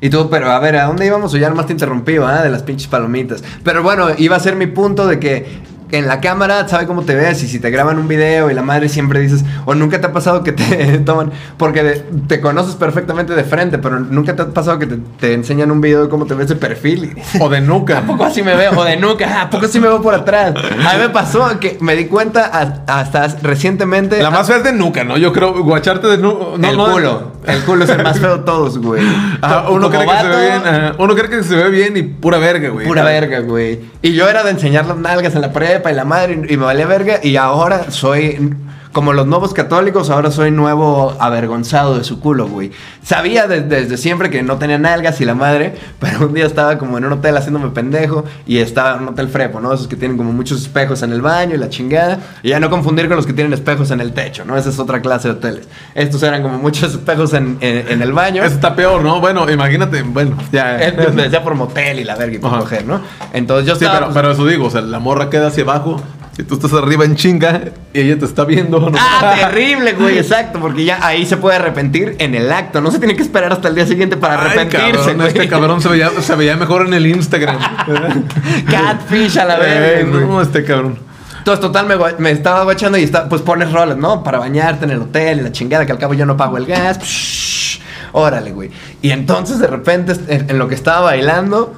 [0.00, 1.32] Y tú, pero a ver, ¿a dónde íbamos?
[1.32, 2.42] O ya nomás te interrumpí, ¿ah?
[2.42, 3.44] De las pinches palomitas.
[3.62, 7.14] Pero bueno, iba a ser mi punto de que en la cámara sabe cómo te
[7.14, 10.06] ves y si te graban un video y la madre siempre dices, o nunca te
[10.08, 14.42] ha pasado que te toman, porque de- te conoces perfectamente de frente, pero nunca te
[14.42, 17.48] ha pasado que te, te enseñan un video de cómo te ves de perfil O
[17.48, 17.98] de nuca.
[17.98, 18.72] ¿A poco así me veo?
[18.76, 20.54] O de nuca, ¿a poco así me veo por atrás?
[20.56, 24.22] A mí me pasó que me di cuenta a- hasta recientemente.
[24.22, 25.16] La más fea es de nuca, ¿no?
[25.18, 26.56] Yo creo, guacharte de nuca.
[26.58, 27.32] No, el no, culo.
[27.46, 29.02] El culo es el más feo de todos, güey.
[29.40, 30.92] Co- uno cree que se ve bien.
[30.98, 32.86] uno cree que se ve bien y pura verga, güey.
[32.86, 33.80] Pura verga, güey.
[34.00, 36.64] Y yo era de enseñar las nalgas en la prepa y la madre y me
[36.64, 37.20] valía verga.
[37.22, 38.54] Y ahora soy
[38.92, 42.70] como los nuevos católicos, ahora soy nuevo avergonzado de su culo, güey.
[43.02, 46.76] Sabía de- desde siempre que no tenía nalgas y la madre, pero un día estaba
[46.78, 49.72] como en un hotel haciéndome pendejo y estaba en un hotel frepo, ¿no?
[49.72, 52.18] Esos que tienen como muchos espejos en el baño y la chingada.
[52.42, 54.56] Y ya no confundir con los que tienen espejos en el techo, ¿no?
[54.58, 55.68] Esa es otra clase de hoteles.
[55.94, 58.44] Estos eran como muchos espejos en, en- en el baño.
[58.44, 59.20] Eso está peor, ¿no?
[59.20, 60.78] Bueno, imagínate, bueno, ya.
[60.82, 63.00] Es donde decía por motel y la verga y por coger, ¿no?
[63.32, 64.00] Entonces yo Sí, estaba...
[64.00, 66.00] pero, pues, pero eso digo, o sea, la morra queda hacia abajo
[66.38, 67.60] y tú estás arriba en chinga
[67.92, 68.80] y ella te está viendo.
[68.80, 68.92] ¿no?
[68.98, 72.98] Ah, terrible, güey, exacto, porque ya ahí se puede arrepentir en el acto, no se
[72.98, 75.28] tiene que esperar hasta el día siguiente para Ay, arrepentirse, cabrón, güey.
[75.28, 77.58] este cabrón se veía, se veía mejor en el Instagram.
[78.70, 80.24] Catfish a la Eh, güey.
[80.24, 80.98] no, este cabrón.
[81.38, 81.86] Entonces, total,
[82.18, 84.22] me, estaba guachando y está, pues pones roles, ¿no?
[84.22, 86.66] Para bañarte en el hotel y la chingada, que al cabo yo no pago el
[86.66, 86.98] gas.
[86.98, 87.80] Psh,
[88.12, 88.70] órale, güey.
[89.02, 91.74] Y entonces, de repente, en, en lo que estaba bailando,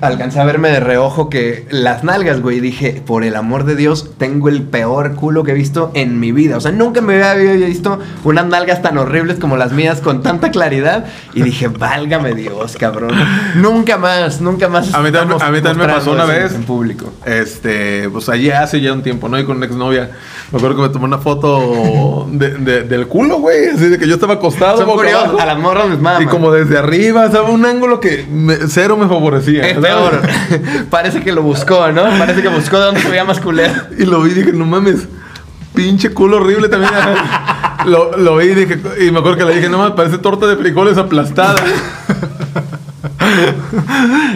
[0.00, 2.60] alcancé a verme de reojo que las nalgas, güey.
[2.60, 6.32] Dije, por el amor de Dios, tengo el peor culo que he visto en mi
[6.32, 6.56] vida.
[6.56, 10.50] O sea, nunca me había visto unas nalgas tan horribles como las mías con tanta
[10.50, 11.06] claridad.
[11.34, 13.12] Y dije, válgame Dios, cabrón.
[13.56, 14.94] Nunca más, nunca más.
[14.94, 16.54] A mí también- a mí también me pasó una vez.
[16.54, 17.12] En público.
[17.24, 19.38] Este, pues allí hace ya un tiempo, ¿no?
[19.38, 20.10] Y con una exnovia.
[20.52, 23.68] Me acuerdo que me tomó una foto de- de- del culo, güey.
[23.68, 24.78] Así de que yo estaba acostado.
[24.78, 25.86] Son curiosos, a las morras.
[26.20, 27.50] Y como desde arriba, ¿sabes?
[27.50, 29.68] Un ángulo que me- cero me favorecía.
[30.90, 32.02] Parece que lo buscó, ¿no?
[32.18, 33.74] Parece que buscó de dónde se veía más culero.
[33.98, 35.06] Y lo vi y dije, no mames,
[35.74, 36.92] pinche culo horrible también.
[37.86, 40.46] lo, lo vi y dije, y me acuerdo que le dije, no mames, parece torta
[40.46, 41.56] de frijoles aplastada.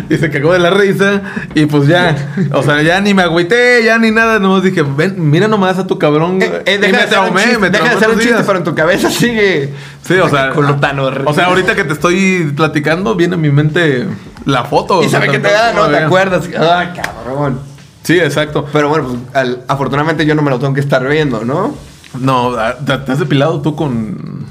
[0.09, 1.23] y se cagó de la risa.
[1.55, 4.39] Y pues ya, o sea, ya ni me agüité, ya ni nada.
[4.39, 6.41] Nomás dije, ven, mira nomás a tu cabrón.
[6.43, 8.45] Eh, eh, Y me de traumé, chiste, me deja de hacer un chiste, días.
[8.47, 9.73] pero en tu cabeza sigue.
[10.03, 10.51] Sí, o sea.
[10.51, 11.31] Culo tan horrible.
[11.31, 14.07] O sea, ahorita que te estoy platicando, viene a mi mente
[14.45, 15.03] la foto.
[15.03, 16.45] Y sabe que te da, no te acuerdas.
[16.59, 17.61] Ay, cabrón.
[18.03, 18.67] Sí, exacto.
[18.73, 21.75] Pero bueno, pues al- afortunadamente yo no me lo tengo que estar viendo, ¿no?
[22.19, 22.53] No,
[22.87, 24.47] ¿te, te has depilado tú con,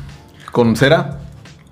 [0.51, 1.17] con cera?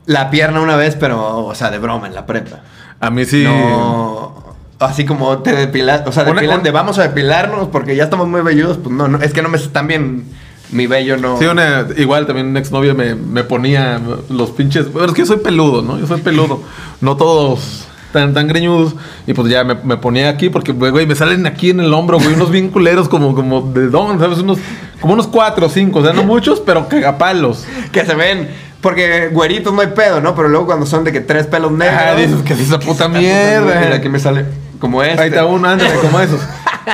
[0.05, 2.61] La pierna una vez, pero, o sea, de broma en la prepa.
[2.99, 3.43] A mí sí.
[3.43, 4.45] No.
[4.79, 8.27] Así como te depilan, o sea, depilan un- de vamos a depilarnos porque ya estamos
[8.27, 8.77] muy velludos.
[8.77, 10.25] Pues no, no, es que no me están bien.
[10.71, 11.37] Mi vello no.
[11.39, 14.91] Sí, una, igual también una exnovia me, me ponía los pinches.
[14.91, 15.97] Bueno, es que yo soy peludo, ¿no?
[15.97, 16.61] Yo soy peludo.
[16.99, 18.95] No todos tan, tan greñudos.
[19.25, 22.19] Y pues ya me, me ponía aquí porque, güey, me salen aquí en el hombro,
[22.19, 24.39] güey, unos bien culeros como, como de don, ¿sabes?
[24.39, 24.59] Unos,
[24.99, 27.65] como unos cuatro o cinco, o sea, no muchos, pero cagapalos.
[27.91, 28.49] Que se ven.
[28.81, 30.35] Porque güeritos no hay pedo, ¿no?
[30.35, 31.99] Pero luego cuando son de que tres pelos negros.
[31.99, 33.79] Ah, dices que es esa puta mierda.
[33.81, 34.45] Mira, aquí me sale
[34.79, 35.21] como este.
[35.21, 36.41] Ahí está uno, ándale, como esos.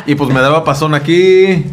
[0.07, 1.65] Y pues me daba pasón aquí,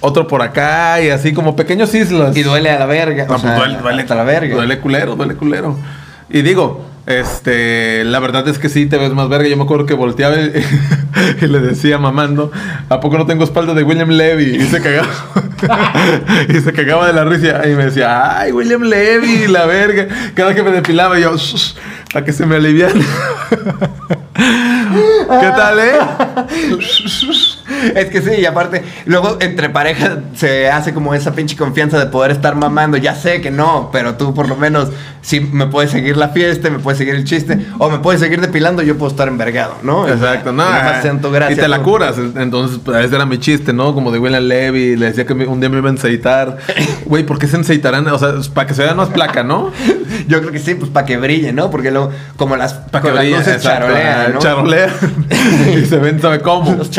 [0.00, 2.36] otro por acá, y así como pequeños islas.
[2.36, 3.24] Y duele a la verga.
[3.24, 4.56] No, o sea, pues duele, duele, hasta la verga.
[4.56, 5.74] Duele culero, duele culero.
[6.28, 9.48] Y digo, Este, la verdad es que sí te ves más verga.
[9.48, 10.50] Yo me acuerdo que volteaba y,
[11.46, 12.50] le decía mamando,
[12.88, 14.56] ¿a poco no tengo espalda de William Levy?
[14.56, 15.08] Y se cagaba.
[16.48, 20.08] y se cagaba de la risa y me decía, ay, William Levy, la verga.
[20.34, 21.34] Cada que me depilaba yo,
[22.12, 22.92] para que se me alivian.
[24.36, 25.98] ¿Qué tal, eh?
[27.94, 32.06] Es que sí, y aparte, luego entre parejas se hace como esa pinche confianza de
[32.06, 32.96] poder estar mamando.
[32.96, 34.90] Ya sé que no, pero tú por lo menos
[35.22, 38.40] sí me puedes seguir la fiesta, me puedes seguir el chiste, o me puedes seguir
[38.40, 40.08] depilando, yo puedo estar envergado, ¿no?
[40.08, 40.64] Exacto, no.
[40.64, 42.16] Más sean tu gracia, y te la curas.
[42.18, 43.94] Entonces, pues, ese era mi chiste, ¿no?
[43.94, 44.96] Como de William Levy.
[44.96, 46.58] Le decía que un día me iba a enseitar.
[47.06, 48.06] Güey, ¿por qué se enseitarán?
[48.08, 49.70] O sea, para que se vea más placa, ¿no?
[50.28, 51.70] Yo creo que sí, pues para que brille, ¿no?
[51.70, 54.38] Porque luego, como las, Para que las luces charolean, ¿no?
[54.40, 54.90] Charolean.
[55.76, 56.74] y se ven, ¿sabe cómo?
[56.74, 56.90] Los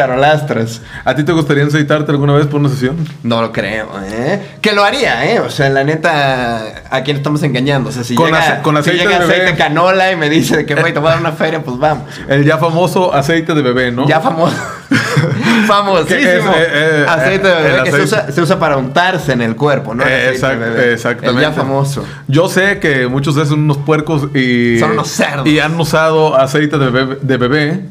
[1.06, 2.96] ¿A ti te gustaría enseitarte alguna vez por una sesión?
[3.24, 4.42] No lo creo, ¿eh?
[4.62, 5.40] Que lo haría, ¿eh?
[5.40, 7.90] O sea, la neta, ¿a quién estamos engañando?
[7.90, 9.56] O sea, si Con llega, ace- con si aceite llega de bebé.
[9.56, 12.04] canola y me dice que, güey, te voy a dar una feria, pues vamos.
[12.28, 14.08] El ya famoso aceite de bebé, ¿no?
[14.08, 14.56] Ya famoso.
[15.68, 16.20] Famosísimo.
[16.22, 19.56] Es, eh, eh, aceite de bebé que se usa, se usa para untarse en el
[19.56, 20.04] cuerpo, ¿no?
[20.04, 20.94] El Eh, exact- bebé.
[20.94, 21.44] exactamente.
[21.44, 22.06] El ya famoso.
[22.28, 24.80] Yo sé que muchos de esos son unos puercos y.
[24.80, 25.48] Son unos cerdos.
[25.48, 27.18] Y han usado aceite de bebé.
[27.22, 27.82] De bebé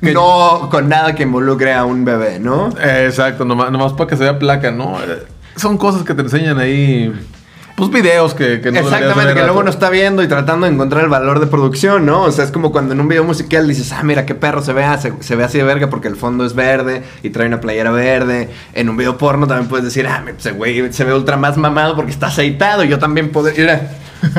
[0.00, 2.70] que- No con nada que involucre a un bebé, ¿no?
[2.82, 4.96] Exacto, nomás, nomás para que se vea placa, ¿no?
[5.56, 7.12] Son cosas que te enseñan ahí.
[7.76, 11.02] Pues videos que, que no Exactamente, que luego uno está viendo y tratando de encontrar
[11.02, 12.24] el valor de producción, ¿no?
[12.24, 14.74] O sea, es como cuando en un video musical dices, ah, mira qué perro se
[14.74, 17.46] ve, ah, se, se ve así de verga porque el fondo es verde y trae
[17.46, 18.50] una playera verde.
[18.74, 21.96] En un video porno también puedes decir, ah, ese güey se ve ultra más mamado
[21.96, 22.84] porque está aceitado.
[22.84, 23.92] Yo también puedo, mira,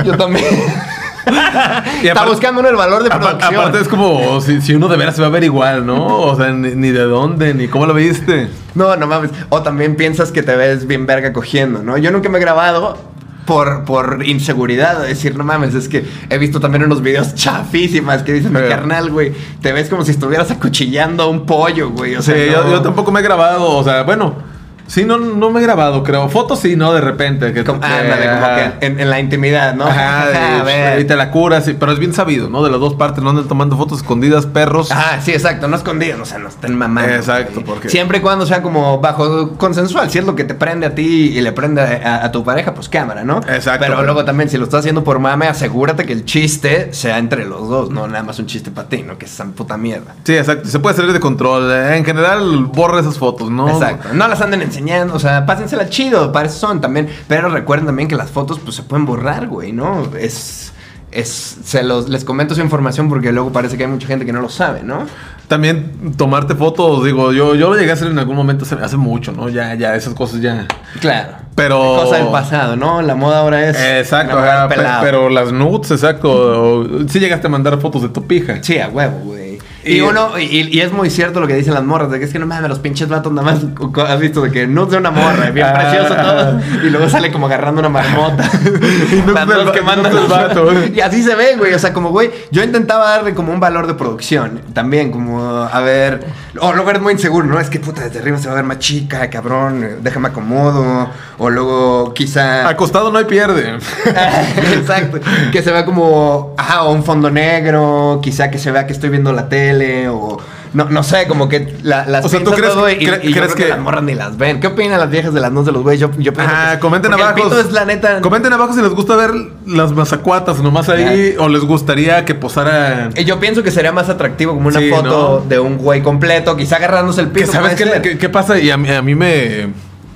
[0.06, 0.45] yo también.
[2.02, 3.56] Y está aparte- buscando uno el valor de producción.
[3.56, 6.06] Aparte es como si, si uno de veras se va a ver igual, ¿no?
[6.22, 8.50] O sea, ni, ni de dónde, ni cómo lo viste.
[8.76, 9.32] No, no mames.
[9.50, 11.98] O también piensas que te ves bien verga cogiendo, ¿no?
[11.98, 12.98] Yo nunca me he grabado
[13.46, 15.02] por, por inseguridad.
[15.02, 18.62] de Decir, no mames, es que he visto también unos videos chafísimas que dicen, mi
[18.62, 22.16] carnal, güey, te ves como si estuvieras acuchillando a un pollo, güey.
[22.16, 24.51] O Sí, sea, yo, no- yo tampoco me he grabado, o sea, bueno.
[24.92, 26.28] Sí, no, no me he grabado, creo.
[26.28, 26.92] Fotos sí, ¿no?
[26.94, 27.54] De repente.
[27.54, 29.86] Que, Como, que- ándale, como que en, en la intimidad, ¿no?
[29.86, 31.00] Ajá, de- a ver.
[31.00, 32.62] y te la curas, sí, pero es bien sabido, ¿no?
[32.62, 34.92] De las dos partes, no anden tomando fotos escondidas, perros.
[34.92, 37.14] Ajá, sí, exacto, no escondido, o sea, no estén mamando.
[37.16, 37.66] Exacto, güey.
[37.66, 40.94] porque- Siempre y cuando sea como bajo consensual, si es lo que te prende a
[40.94, 43.38] ti y le prende a, a tu pareja, pues cámara, ¿no?
[43.38, 46.94] Exacto, Pero pero- luego también, si lo estás haciendo por mame, asegúrate que el chiste
[46.94, 49.18] sea entre los dos, no nada más un chiste para ti, ¿no?
[49.18, 50.16] Que es esa puta mierda.
[50.26, 50.68] Sí, exacto.
[50.68, 51.72] Se puede salir de control.
[51.72, 53.70] Eh, En general, borra esas fotos, ¿no?
[53.70, 54.10] Exacto.
[54.14, 54.81] No las anden enseñando,
[55.13, 57.10] o sea, pásensela chido, para eso son también.
[57.28, 60.04] Pero recuerden también que las fotos, pues se pueden borrar, güey, ¿no?
[60.20, 60.74] Es.
[61.13, 64.32] Es, se los, les comento esa información porque luego parece que hay mucha gente que
[64.32, 65.06] no lo sabe, ¿no?
[65.50, 68.96] También tomarte fotos, digo, yo, yo lo llegué a hacer en algún momento hace, hace
[68.96, 69.50] mucho, ¿no?
[69.50, 70.67] Ya, ya, esas cosas ya.
[71.02, 71.34] Claro.
[71.54, 71.78] Pero.
[72.02, 73.02] Cosa del pasado, ¿no?
[73.02, 73.78] La moda ahora es.
[73.78, 75.04] Exacto, ajá, al pe- pelado.
[75.04, 76.88] pero las nudes, exacto.
[77.10, 78.63] Sí llegaste a mandar fotos de tu pija.
[78.63, 79.51] Sí, a huevo, güey.
[79.84, 80.44] Y, Y- uno, y,
[80.76, 82.70] y es muy cierto lo que dicen las morras, de que es que no mames,
[82.70, 83.63] los pinches vatos nada más
[84.10, 85.74] has visto de que no de una morra, bien Ah.
[85.74, 88.50] precioso todo, y luego sale como agarrando una marmota.
[89.26, 90.96] no es del dos que mandan no los- vato, güey.
[90.98, 91.74] Y así se ve, güey.
[91.74, 94.62] O sea, como, güey, yo intentaba darle como un valor de producción.
[94.74, 96.26] También, como, a ver.
[96.60, 97.60] O luego eres muy inseguro, ¿no?
[97.60, 99.86] Es que puta, desde arriba se va a ver más chica, cabrón.
[100.02, 101.10] Déjame acomodo.
[101.38, 102.67] O luego, quizá.
[102.70, 103.80] Acostado no hay pierde.
[104.74, 105.20] Exacto.
[105.52, 109.10] Que se vea como, ajá, o un fondo negro, quizá que se vea que estoy
[109.10, 109.71] viendo la tele,
[110.10, 110.38] o
[110.74, 113.34] no, no sé, como que la- las O sea, ¿tú crees- todo y, cre- y
[113.34, 114.60] yo crees creo que, que- las morras ni las ven.
[114.62, 116.00] ¿Qué opinan las viejas de las nudes de los güeyes?
[116.00, 117.52] Yo, yo Ah, que- comenten abajo.
[117.52, 118.22] El es la neta.
[118.22, 119.32] Comenten abajo si les gusta ver
[119.66, 123.10] las mazacuatas nomás ahí o les gustaría que posara.
[123.16, 125.50] Eh, Yo pienso que sería más atractivo como una Sí, foto ¿no?
[125.50, 128.02] de un güey completo, quizá agarrándose el sabes puede qué, ser.
[128.02, 129.74] qué- qué pasa y a mí, a mí me.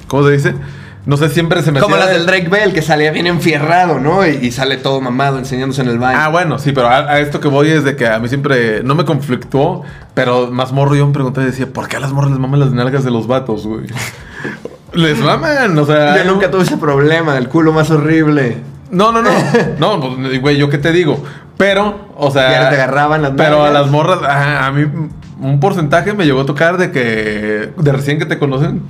[0.07, 0.55] ¿Cómo se dice?
[1.05, 3.99] No sé, siempre se me Como las de- del Drake Bell, que salía bien enfierrado,
[3.99, 4.25] ¿no?
[4.25, 6.17] Y, y sale todo mamado enseñándose en el baño.
[6.19, 8.81] Ah, bueno, sí, pero a, a esto que voy es de que a mí siempre
[8.83, 9.83] no me conflictuó,
[10.15, 12.59] pero más morro yo me pregunté y decía, ¿por qué a las morras les maman
[12.59, 13.85] las nalgas de los vatos, güey?
[14.93, 16.17] les maman, o sea.
[16.17, 18.57] Yo nunca tuve ese problema, el culo más horrible.
[18.89, 19.29] No, no, no.
[19.79, 21.23] No, pues, güey, ¿yo qué te digo?
[21.57, 22.49] Pero, o sea.
[22.51, 24.85] Ya te agarraban las Pero a las morras, a mí
[25.39, 27.69] un porcentaje me llegó a tocar de que.
[27.77, 28.81] De recién que te conocen.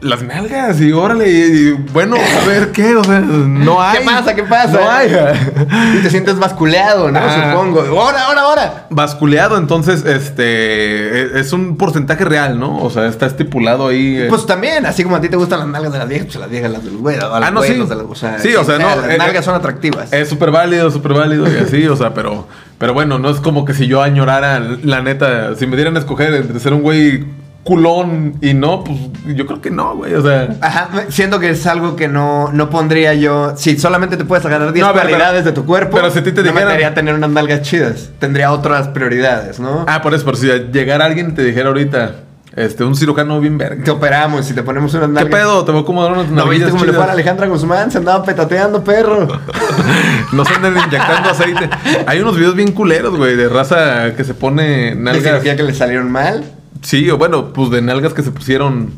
[0.00, 3.98] Las nalgas y órale, y, y, bueno, a ver qué, o sea, no hay.
[3.98, 4.34] ¿Qué pasa?
[4.36, 4.72] ¿Qué pasa?
[4.80, 5.08] No hay.
[5.98, 7.18] Y te sientes basculeado, ¿no?
[7.20, 7.50] Ah.
[7.52, 7.80] Supongo.
[8.00, 8.86] ¡Ahora, ahora, ahora!
[8.90, 11.22] Basculeado, entonces, este.
[11.22, 12.80] e- Es un porcentaje real, ¿no?
[12.80, 14.18] O sea, está estipulado ahí.
[14.18, 14.26] eh.
[14.28, 16.48] Pues también, así como a ti te gustan las nalgas de las viejas, pues las
[16.50, 17.22] viejas las de los güeyes.
[17.24, 17.74] a los Ah, no, sí.
[17.74, 20.12] las- o sea, Sí, o sea, no, Las eh, nalgas son atractivas.
[20.12, 22.46] Es súper válido, súper válido y así, o sea, pero,
[22.78, 25.98] pero bueno, no es como que si yo añorara, la neta, si me dieran a
[25.98, 27.24] escoger entre ser un güey
[27.64, 28.98] culón y no, pues
[29.36, 30.14] yo creo que no, güey.
[30.14, 33.54] O sea, Ajá, siento que es algo que no, no pondría yo.
[33.56, 36.32] Si solamente te puedes agarrar 10 No, cualidades de tu cuerpo, pero si a ti
[36.32, 38.10] te no dijeran- tener unas nalgas chidas.
[38.18, 39.84] Tendría otras prioridades, ¿no?
[39.86, 42.12] ah, por eso, por si llegara alguien y te dijera ahorita,
[42.56, 43.84] este, un cirujano bien verga.
[43.84, 45.32] Te operamos y te ponemos unas ¿Qué nalgas.
[45.40, 45.64] pedo?
[45.64, 47.12] Te voy a acomodar unas ¿No viste cómo le fue a.
[47.12, 47.90] Alejandra Guzmán?
[47.90, 49.28] Se andaba petateando, perro.
[50.32, 51.70] No se anden inyectando aceite.
[52.06, 55.22] Hay unos videos bien culeros, güey, de raza que se pone ¿De nalgas.
[55.24, 56.44] cirugía que le salieron mal?
[56.82, 58.90] Sí, o bueno, pues de nalgas que se pusieron.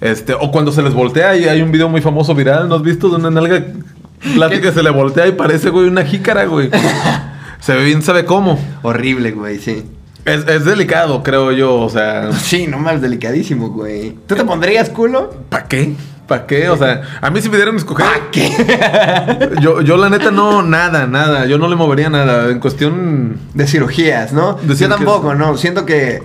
[0.00, 2.82] Este, o cuando se les voltea, y hay un video muy famoso viral, ¿no has
[2.82, 3.08] visto?
[3.08, 3.64] De una nalga
[4.34, 6.70] plástica que se le voltea y parece, güey, una jícara, güey.
[7.60, 8.58] se ve bien, sabe cómo.
[8.82, 9.84] Horrible, güey, sí.
[10.24, 12.30] Es, es delicado, creo yo, o sea.
[12.42, 14.16] Sí, no más delicadísimo, güey.
[14.26, 15.34] ¿Tú te pondrías culo?
[15.48, 15.94] ¿Para qué?
[16.26, 16.68] ¿Para qué?
[16.68, 18.04] O sea, a mí si me dieran escoger.
[18.04, 19.50] ¿Para qué?
[19.62, 21.46] Yo, yo la neta no, nada, nada.
[21.46, 22.50] Yo no le movería nada.
[22.50, 23.38] En cuestión.
[23.54, 24.54] De cirugías, ¿no?
[24.54, 24.98] De Yo cirugías.
[24.98, 25.56] tampoco, ¿no?
[25.56, 26.22] Siento que.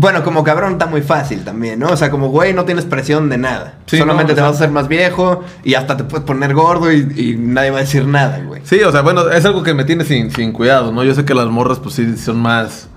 [0.00, 1.88] Bueno, como cabrón está muy fácil también, ¿no?
[1.88, 3.74] O sea, como güey, no tienes presión de nada.
[3.86, 6.54] Sí, Solamente no, te sea- vas a hacer más viejo y hasta te puedes poner
[6.54, 8.62] gordo y, y nadie va a decir nada, güey.
[8.64, 11.02] Sí, o sea, bueno, es algo que me tiene sin, sin cuidado, ¿no?
[11.02, 12.88] Yo sé que las morras, pues sí, son más.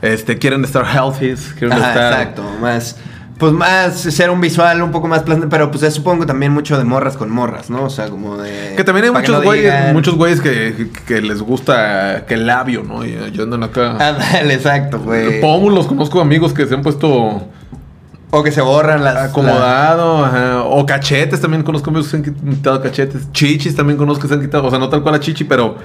[0.00, 2.12] Este, quieren estar healthy, quieren Ajá, estar.
[2.14, 2.42] exacto.
[2.62, 2.96] Más.
[3.40, 6.76] Pues más ser un visual un poco más placentero, pero pues es supongo también mucho
[6.78, 7.84] de morras con morras, ¿no?
[7.84, 8.74] O sea, como de.
[8.76, 12.46] Que también hay muchos no güeyes, digan- muchos güeyes que, que les gusta que el
[12.46, 13.04] labio, ¿no?
[13.04, 13.96] Y yo andan acá.
[13.98, 15.40] Ah, dale, exacto, güey.
[15.40, 17.42] Pómulos, conozco amigos que se han puesto
[18.30, 19.16] O que se borran las.
[19.30, 20.62] acomodado, ajá.
[20.64, 23.32] O cachetes, también conozco amigos que se han quitado cachetes.
[23.32, 25.76] Chichis también conozco que se han quitado, o sea, no tal cual a chichi, pero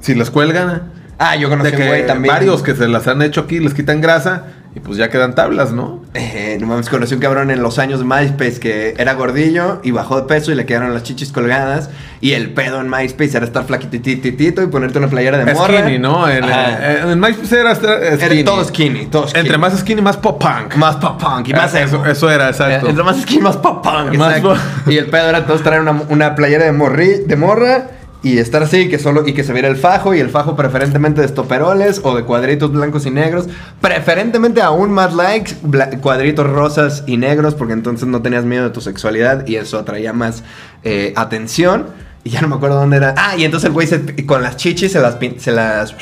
[0.00, 0.92] si las cuelgan.
[1.18, 2.32] Ah, yo que güey también.
[2.34, 4.44] varios que se las han hecho aquí, les quitan grasa
[4.74, 6.02] y pues ya quedan tablas, ¿no?
[6.18, 9.90] Eh, no mames, conocí un cabrón en los años de MySpace que era gordillo y
[9.90, 11.90] bajó de peso y le quedaron las chichis colgadas.
[12.20, 15.80] Y el pedo en MySpace era estar flaquitititito y ponerte una playera de morra.
[15.80, 16.28] Skinny, ¿no?
[16.28, 17.10] En, Ajá.
[17.12, 18.44] en, MySpace era estar- Era skinny.
[18.44, 19.40] todo skinny, todo skinny.
[19.40, 20.74] Entre más skinny, más pop punk.
[20.76, 22.06] Más pop punk y más eso, emo.
[22.06, 22.86] eso era, exacto.
[22.86, 24.14] Eh, Entre más skinny, más pop punk.
[24.16, 24.40] Más
[24.86, 27.88] Y el pedo era todos traer una, una playera de, morri, de morra
[28.22, 31.20] y estar así que solo y que se viera el fajo y el fajo preferentemente
[31.20, 33.46] de estoperoles o de cuadritos blancos y negros.
[33.80, 35.52] Preferentemente aún más likes,
[36.00, 40.12] cuadritos rosas y negros porque entonces no tenías miedo de tu sexualidad y eso atraía
[40.12, 40.42] más
[40.82, 41.86] eh, atención.
[42.24, 43.14] Y ya no me acuerdo dónde era.
[43.16, 45.94] Ah, y entonces el güey se- con las chichis se las, se las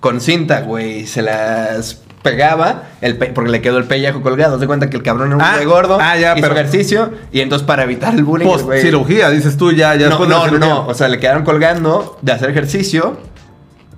[0.00, 4.58] con cinta, güey, se las pegaba el pe- porque le quedó el pellejo colgado.
[4.58, 7.12] Se cuenta que el cabrón era un Ah, güey gordo, ah, ya, hizo pero- ejercicio
[7.32, 10.58] y entonces para evitar el bullying, Post cirugía, dices tú ya, ya no, no, no,
[10.58, 13.16] no, o sea, le quedaron colgando de hacer ejercicio.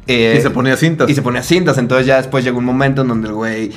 [0.07, 1.09] eh, Y se ponía cintas.
[1.11, 3.73] Y se ponía cintas, entonces ya después llegó un momento en donde el güey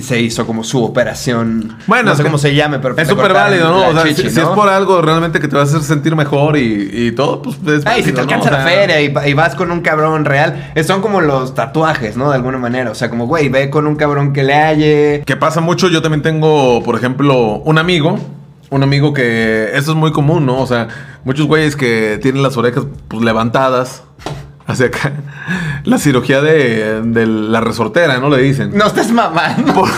[0.00, 1.76] se hizo como su operación.
[1.86, 3.88] Bueno, no sé cómo se llame, pero Es súper válido, ¿no?
[3.88, 6.16] O sea, chichi, si, si es por algo realmente que te va a hacer sentir
[6.16, 8.20] mejor y, y todo, pues es Ay, si te válido, ¿no?
[8.22, 11.54] alcanza O la sea, feria y, y vas con un cabrón real, son como los
[11.54, 12.30] tatuajes, ¿no?
[12.30, 12.90] De alguna manera.
[12.90, 15.22] O sea, como, güey, ve con un cabrón que le halle.
[15.26, 18.18] Que pasa mucho, yo también tengo, por ejemplo, un amigo.
[18.70, 19.70] Un amigo que.
[19.72, 20.60] Eso es muy común, ¿no?
[20.60, 20.88] O sea,
[21.24, 24.02] muchos güeyes que tienen las orejas pues, levantadas
[24.68, 25.12] hacia acá.
[25.84, 28.30] La cirugía de, de la resortera, ¿no?
[28.30, 28.70] Le dicen.
[28.76, 29.72] No estés mamando.
[29.74, 29.88] Por-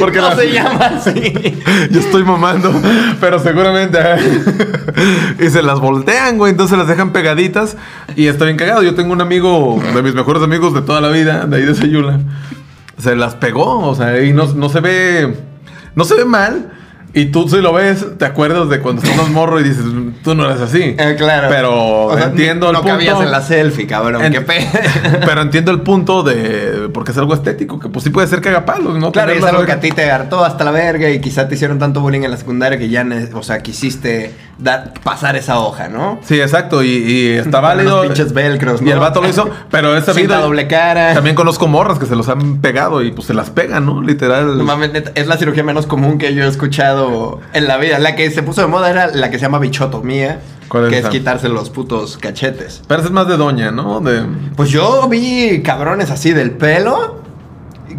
[0.00, 1.12] Porque no la- se llama así.
[1.90, 2.72] Yo estoy mamando,
[3.20, 3.98] pero seguramente.
[5.40, 6.52] y se las voltean, güey.
[6.52, 7.76] Entonces las dejan pegaditas.
[8.16, 8.82] Y está bien cagado.
[8.82, 11.74] Yo tengo un amigo, de mis mejores amigos de toda la vida, de ahí de
[11.74, 12.20] Sayula.
[12.98, 15.36] Se las pegó, o sea, y no, no se ve.
[15.94, 16.72] No se ve mal.
[17.20, 19.84] Y tú, si lo ves, te acuerdas de cuando estás morro y dices,
[20.22, 20.94] tú no eres así.
[20.98, 21.48] Eh, claro.
[21.50, 22.94] Pero O sea, entiendo ni- el no punto.
[22.94, 24.24] cabías en la selfie, cabrón.
[24.24, 24.66] En- Qué pe...
[25.26, 26.88] Pero entiendo el punto de.
[26.94, 29.10] Porque es algo estético, que pues sí puede ser cagapalos, ¿no?
[29.12, 31.54] Claro, y es algo que a ti te hartó hasta la verga y quizá te
[31.54, 35.88] hicieron tanto bullying en la secundaria que ya, o sea, quisiste dar, pasar esa hoja,
[35.88, 36.18] ¿no?
[36.22, 37.94] Sí, exacto, y, y está válido.
[37.96, 38.92] unos pinches velcros, Y ¿no?
[38.92, 40.20] el vato lo hizo, pero es sabido.
[40.34, 41.14] Cinta doble cara.
[41.14, 44.02] También conozco morras que se los han pegado y pues se las pegan, ¿no?
[44.02, 44.56] Literal.
[44.56, 47.07] No mames, es la cirugía menos común que yo he escuchado
[47.52, 47.98] en la vida.
[47.98, 50.98] La que se puso de moda era la que se llama bichotomía, ¿Cuál es que
[50.98, 51.08] esa?
[51.08, 52.82] es quitarse los putos cachetes.
[52.86, 54.00] Pero es más de doña, ¿no?
[54.00, 54.22] De...
[54.56, 57.22] Pues yo vi cabrones así del pelo,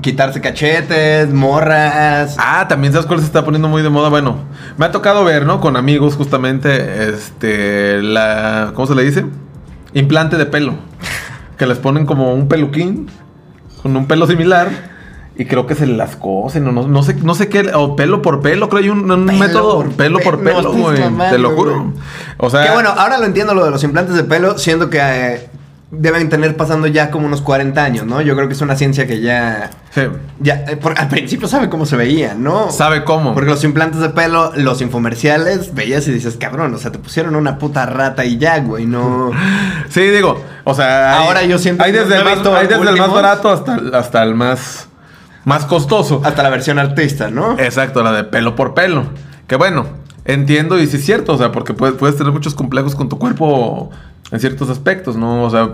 [0.02, 2.36] quitarse cachetes, morras.
[2.38, 4.10] Ah, también sabes cuál se está poniendo muy de moda.
[4.10, 4.38] Bueno,
[4.78, 5.60] me ha tocado ver, ¿no?
[5.62, 9.26] Con amigos, justamente, este, la, ¿cómo se le dice?
[9.94, 10.76] Implante de pelo.
[11.58, 13.10] Que les ponen como un peluquín
[13.82, 14.99] con un pelo similar.
[15.40, 18.22] Y creo que se las cosen, o no, no sé, no sé qué, o pelo
[18.22, 21.00] por pelo, creo que hay un, un Pelo método, por pelo por pelo, güey.
[21.00, 21.80] mamando, Te lo juro.
[21.80, 21.94] güey.
[22.38, 25.00] O sea, que bueno, ahora lo entiendo lo de los implantes de pelo, siendo que
[25.02, 25.50] eh,
[25.92, 28.20] deben tener pasando ya como unos 40 años, ¿no?
[28.22, 29.70] Yo creo que es una ciencia que ya...
[29.92, 30.02] sí,
[30.42, 32.70] ya eh, por- al principio sabe cómo se veían, ¿no?
[32.70, 33.34] sabe cómo.
[33.34, 37.36] Porque los implantes de pelo, los infomerciales, veías y dices, cabrón, o sea, te pusieron
[37.38, 39.32] una puta rata y ya, güey, no...
[39.90, 41.18] Sí, digo, o sea.
[41.22, 43.14] hay- Ahora yo siento Hay que desde, no el he más, hay desde el más
[43.14, 44.89] barato hasta, hasta el más.
[45.50, 46.22] Más costoso.
[46.24, 47.60] Hasta la versión artista, ¿no?
[47.60, 49.04] Exacto, la de pelo por pelo.
[49.48, 49.86] Que bueno,
[50.26, 53.18] entiendo y sí es cierto, o sea, porque puedes, puedes tener muchos complejos con tu
[53.18, 53.90] cuerpo
[54.32, 55.44] en ciertos aspectos, ¿no?
[55.44, 55.72] O sea,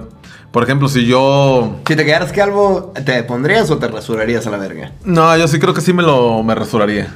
[0.51, 1.75] por ejemplo, si yo...
[1.85, 4.91] Si te quedaras calvo, ¿te pondrías o te rasurarías a la verga?
[5.03, 7.07] No, yo sí creo que sí me lo me rasuraría.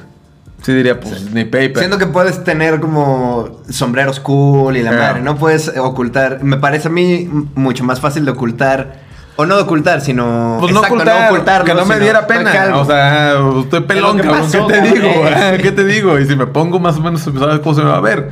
[0.62, 1.78] Sí diría, pues, ni paper.
[1.78, 5.00] Siento que puedes tener como sombreros cool y la Yeah.
[5.00, 5.22] madre.
[5.22, 6.44] No puedes ocultar.
[6.44, 9.08] Me parece a mí mucho más fácil de ocultar.
[9.36, 10.58] O no de ocultar, sino.
[10.60, 12.52] Pues no Exacto, ocultar, ocultarlo, que no me diera pena.
[12.52, 12.80] calvo.
[12.80, 14.40] O sea, estoy pelón, cabrón.
[14.42, 14.94] pasó, ¿Qué te cabrón?
[15.02, 15.24] digo?
[15.62, 16.18] ¿Qué te digo?
[16.18, 18.30] Y si me pongo más o menos, ¿sabes cómo se me va a ver?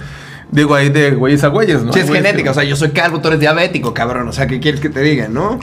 [0.50, 1.92] Digo ahí de güeyes a güeyes, ¿no?
[1.92, 2.50] Sí, es que- genética.
[2.50, 4.28] O sea, yo soy calvo, tú eres diabético, cabrón.
[4.28, 5.58] O sea, ¿qué quieres que te diga, no?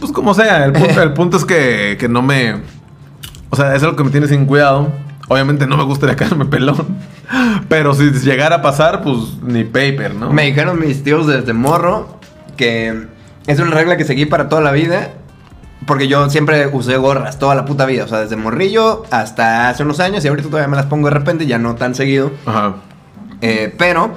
[0.00, 2.56] Pues como sea, el punto, el punto es que, que no me.
[3.50, 4.92] O sea, es algo que me tiene sin cuidado.
[5.28, 6.96] Obviamente no me gustaría quedarme pelón.
[7.68, 10.32] Pero si llegara a pasar, pues ni paper, ¿no?
[10.32, 12.18] Me dijeron mis tíos desde morro
[12.56, 13.06] que
[13.50, 15.10] es una regla que seguí para toda la vida.
[15.86, 18.04] Porque yo siempre usé gorras toda la puta vida.
[18.04, 20.24] O sea, desde morrillo hasta hace unos años.
[20.24, 22.30] Y ahorita todavía me las pongo de repente, ya no tan seguido.
[22.46, 22.76] Ajá.
[23.40, 24.12] Eh, pero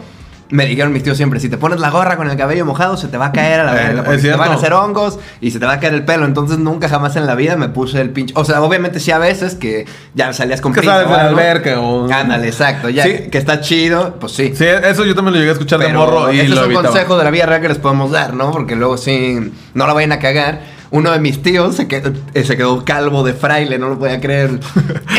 [0.54, 3.08] me dijeron mis tíos siempre, si te pones la gorra con el cabello mojado, se
[3.08, 4.04] te va a caer a la Eh, verga.
[4.04, 6.26] Porque se te van a hacer hongos y se te va a caer el pelo.
[6.26, 8.34] Entonces nunca jamás en la vida me puse el pinche...
[8.38, 11.28] O sea, obviamente sí a veces que ya salías con Que sales o de la
[11.30, 12.90] alberca o- Ándale, exacto.
[12.90, 13.30] Ya Sí.
[13.32, 14.54] que está chido, pues sí.
[14.56, 16.66] Sí, eso yo también lo llegué a escuchar de morro y ese lo es un
[16.68, 16.88] evitaba.
[16.90, 18.52] consejo de la vida real que les podemos dar, ¿no?
[18.52, 20.73] Porque luego sí, no la vayan a cagar.
[20.96, 24.22] Uno de mis tíos se quedó, eh, se quedó calvo de fraile, no lo podía
[24.22, 24.60] creer.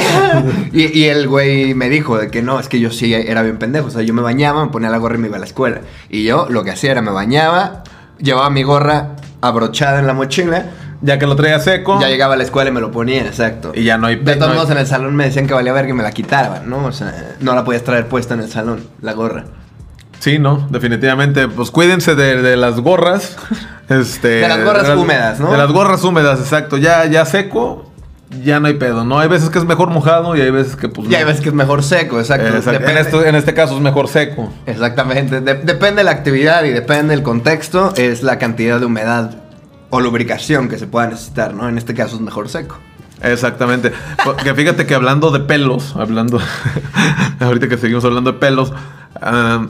[0.72, 3.58] y, y el güey me dijo de que no, es que yo sí era bien
[3.58, 3.88] pendejo.
[3.88, 5.80] O sea, yo me bañaba, me ponía la gorra y me iba a la escuela.
[6.08, 7.82] Y yo lo que hacía era me bañaba,
[8.18, 10.66] llevaba mi gorra abrochada en la mochila.
[11.02, 12.00] Ya que lo traía seco.
[12.00, 13.72] Ya llegaba a la escuela y me lo ponía, exacto.
[13.74, 15.54] Y ya no hay De todos no hay- modos, en el salón me decían que
[15.54, 16.84] valía ver que me la quitaban, ¿no?
[16.86, 19.44] O sea, no la podías traer puesta en el salón, la gorra.
[20.20, 21.48] Sí, no, definitivamente.
[21.48, 23.36] Pues cuídense de, de las gorras.
[23.88, 25.50] Este, De las gorras húmedas, ¿no?
[25.52, 26.76] De las gorras húmedas, exacto.
[26.78, 27.90] Ya, ya seco,
[28.42, 29.18] ya no hay pedo, ¿no?
[29.18, 31.26] Hay veces que es mejor mojado y hay veces que pues Y hay no.
[31.28, 32.48] veces que es mejor seco, exacto.
[32.48, 32.88] Exacto.
[32.88, 34.50] En, esto- en este caso es mejor seco.
[34.66, 35.40] Exactamente.
[35.40, 39.34] De- depende de la actividad y depende del contexto, es la cantidad de humedad
[39.90, 41.68] o lubricación que se pueda necesitar, ¿no?
[41.68, 42.78] En este caso es mejor seco.
[43.22, 43.92] Exactamente.
[44.24, 46.40] Porque fíjate que hablando de pelos, hablando.
[47.40, 48.72] ahorita que seguimos hablando de pelos.
[49.20, 49.66] ah,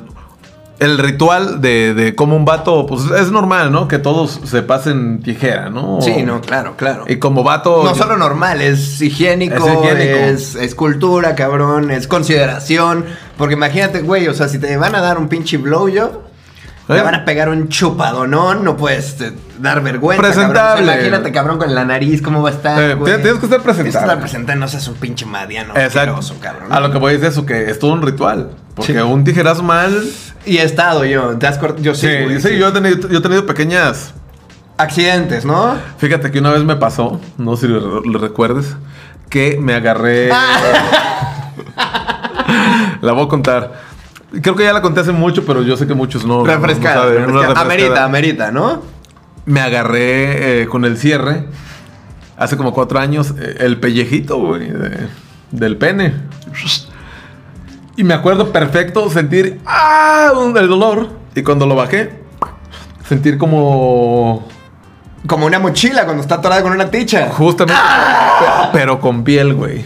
[0.80, 3.86] el ritual de, de como un vato, pues es normal, ¿no?
[3.88, 6.00] Que todos se pasen tijera, ¿no?
[6.00, 7.04] Sí, no, claro, claro.
[7.06, 7.84] Y como vato.
[7.84, 10.16] No solo normal, es higiénico, Es higiénico.
[10.18, 13.04] es, es cultura, cabrón, es consideración.
[13.38, 16.22] Porque imagínate, güey, o sea, si te van a dar un pinche blowjob,
[16.86, 17.00] te ¿Eh?
[17.02, 20.22] van a pegar un chupadonón, no puedes eh, dar vergüenza.
[20.22, 20.58] Presentable.
[20.60, 20.82] Cabrón.
[20.82, 22.82] O sea, imagínate, cabrón, con la nariz, cómo va a estar.
[22.82, 23.14] Eh, güey?
[23.22, 23.74] tienes que estar presentable.
[23.90, 25.72] Tienes que estar presentable, no seas un pinche madiano.
[25.76, 26.20] Exacto.
[26.40, 26.72] cabrón.
[26.72, 28.50] A lo que voy es eso, que es todo un ritual.
[28.74, 28.98] Porque Sí.
[28.98, 30.02] un tijerazo mal.
[30.46, 33.08] Y he estado yo, ¿te has cort- Yo sí, Sí, güey, sí, Yo, he tenido,
[33.08, 34.14] yo he tenido pequeñas.
[34.76, 35.76] Accidentes, ¿no?
[35.98, 38.74] Fíjate que una vez me pasó, no sé si lo, lo recuerdes,
[39.30, 40.28] que me agarré.
[43.00, 43.72] la voy a contar.
[44.42, 46.38] Creo que ya la conté hace mucho, pero yo sé que muchos no.
[46.38, 47.02] no- no Refrescada.
[47.02, 47.60] saben, refrescada.
[47.60, 48.82] Amerita, amerita, ¿no?
[49.46, 51.44] Me agarré eh, con el cierre
[52.36, 55.06] hace como cuatro años eh, el pellejito, güey, de-
[55.52, 56.14] del pene.
[57.96, 60.32] Y me acuerdo perfecto sentir ¡ah!
[60.56, 61.08] el dolor.
[61.34, 62.22] Y cuando lo bajé,
[63.08, 64.48] sentir como
[65.26, 67.28] Como una mochila cuando está atorada con una ticha.
[67.30, 67.80] Justamente.
[67.80, 69.84] pe- Pero con piel, güey.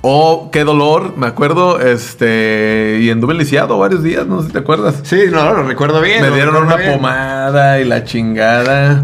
[0.00, 4.60] Oh, qué dolor, me acuerdo, este, y anduve lisiado varios días, no sé si te
[4.60, 5.00] acuerdas.
[5.02, 6.22] Sí, no, lo recuerdo bien.
[6.22, 6.92] me dieron una bien.
[6.92, 9.02] pomada y la chingada.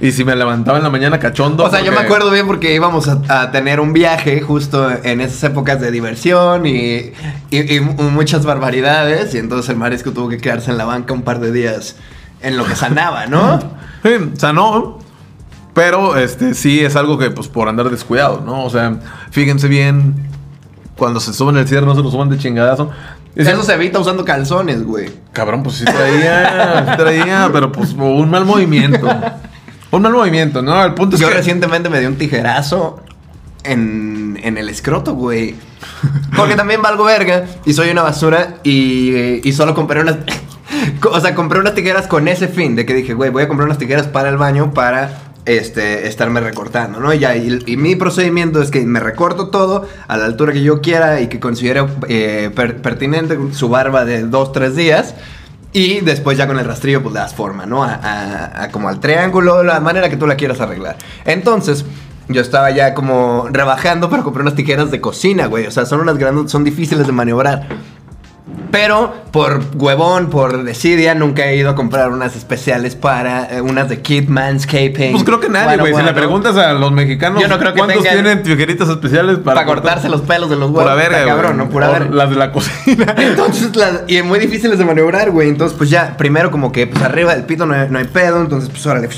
[0.00, 1.64] Y si me levantaba en la mañana cachondo.
[1.64, 5.20] O sea, yo me acuerdo bien porque íbamos a, a tener un viaje justo en
[5.20, 7.12] esas épocas de diversión y,
[7.50, 9.34] y- y muchas barbaridades.
[9.34, 11.96] Y entonces el marisco tuvo que quedarse en la banca un par de días
[12.40, 13.58] en lo que sanaba, ¿no?
[14.02, 14.98] Sí, sanó.
[15.74, 18.64] Pero este sí es algo que, pues, por andar descuidado, ¿no?
[18.64, 18.96] O sea,
[19.30, 20.14] fíjense bien.
[20.96, 22.90] Cuando se suben el cierre, no se lo suban de chingadazo.
[23.36, 25.10] Eso se evita usando calzones, güey.
[25.32, 29.06] Cabrón, pues sí traía, sí traía, pero pues un mal movimiento.
[29.90, 30.84] Un mal movimiento, ¿no?
[30.84, 31.34] El punto es Yo que...
[31.34, 33.00] recientemente me di un tijerazo
[33.64, 35.54] en, en el escroto, güey.
[36.36, 40.16] Porque también valgo verga y soy una basura y, y solo compré unas...
[41.10, 43.66] O sea, compré unas tijeras con ese fin de que dije, güey, voy a comprar
[43.66, 47.12] unas tijeras para el baño para este, estarme recortando, ¿no?
[47.12, 50.62] Y, ya, y, y mi procedimiento es que me recorto todo a la altura que
[50.62, 55.14] yo quiera y que considere eh, per- pertinente su barba de dos, tres días.
[55.72, 57.84] Y después ya con el rastrillo pues le das forma, ¿no?
[57.84, 57.94] A,
[58.64, 60.96] a- como al triángulo, la manera que tú la quieras arreglar.
[61.24, 61.84] Entonces,
[62.28, 65.66] yo estaba ya como rebajando para comprar unas tijeras de cocina, güey.
[65.66, 67.68] O sea, son unas grandes, son difíciles de maniobrar.
[68.70, 73.88] Pero por huevón, por desidia, nunca he ido a comprar unas especiales para eh, unas
[73.88, 75.10] de Kid Manscaping.
[75.10, 75.94] Pues creo que nadie, Bueno, güey.
[75.96, 79.38] Si le preguntas a los mexicanos Yo no creo que cuántos tengan- tienen tijeritas especiales
[79.38, 80.84] para, Para cortarse los pelos de los huevos.
[80.84, 81.68] Pura verga, cabrón, ¿no?
[81.68, 82.10] Pura verga.
[82.14, 83.12] Las de la cocina.
[83.18, 85.48] Entonces, las- y muy difíciles de maniobrar, güey.
[85.48, 88.40] Entonces, pues ya, primero como que pues arriba del pito no hay, no hay pedo,
[88.40, 89.08] entonces pues órale.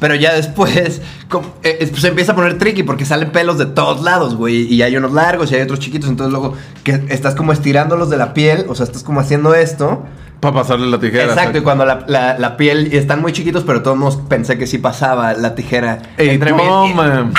[0.00, 3.66] Pero ya después, como- eh, pues se empieza a poner tricky porque salen pelos de
[3.66, 4.72] todos lados, güey.
[4.72, 6.08] Y hay unos largos y hay otros chiquitos.
[6.08, 10.04] Entonces luego que estás como estirándolos de la piel, o sea, estás como haciendo esto.
[10.40, 11.24] para pasarle la tijera.
[11.24, 14.78] Exacto, y cuando la, la- la piel están muy chiquitos, pero todos pensé que sí
[14.78, 17.32] pasaba la tijera Ey, entre toma.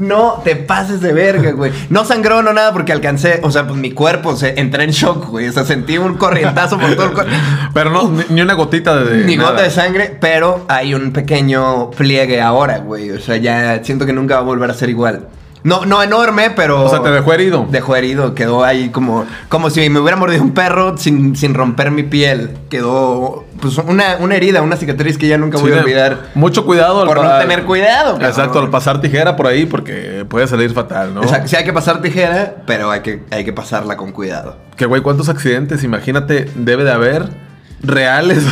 [0.00, 1.72] No te pases de verga, güey.
[1.90, 5.28] No sangró, no nada, porque alcancé, o sea, pues mi cuerpo se entré en shock,
[5.28, 5.46] güey.
[5.48, 7.30] O sea, sentí un corrientazo por todo el cuerpo.
[7.74, 9.24] Pero no, ni, ni una gotita de.
[9.24, 9.50] Ni nada.
[9.50, 13.10] gota de sangre, pero hay un pequeño pliegue ahora, güey.
[13.10, 15.28] O sea, ya siento que nunca va a volver a ser igual.
[15.62, 16.84] No, no enorme, pero.
[16.84, 17.66] O sea, te dejó herido.
[17.70, 21.90] Dejó herido, quedó ahí como, como si me hubiera mordido un perro sin, sin romper
[21.90, 22.56] mi piel.
[22.70, 26.30] Quedó pues una, una herida, una cicatriz que ya nunca voy Sí, a olvidar.
[26.34, 28.28] Mucho cuidado al Por no tener cuidado, cabrón.
[28.28, 31.20] Exacto, al pasar tijera por ahí porque puede salir fatal, ¿no?
[31.20, 34.56] O sea, sí hay que pasar tijera, pero hay que, hay que pasarla con cuidado.
[34.76, 37.28] Que güey, ¿cuántos accidentes, imagínate, debe de haber
[37.82, 38.44] reales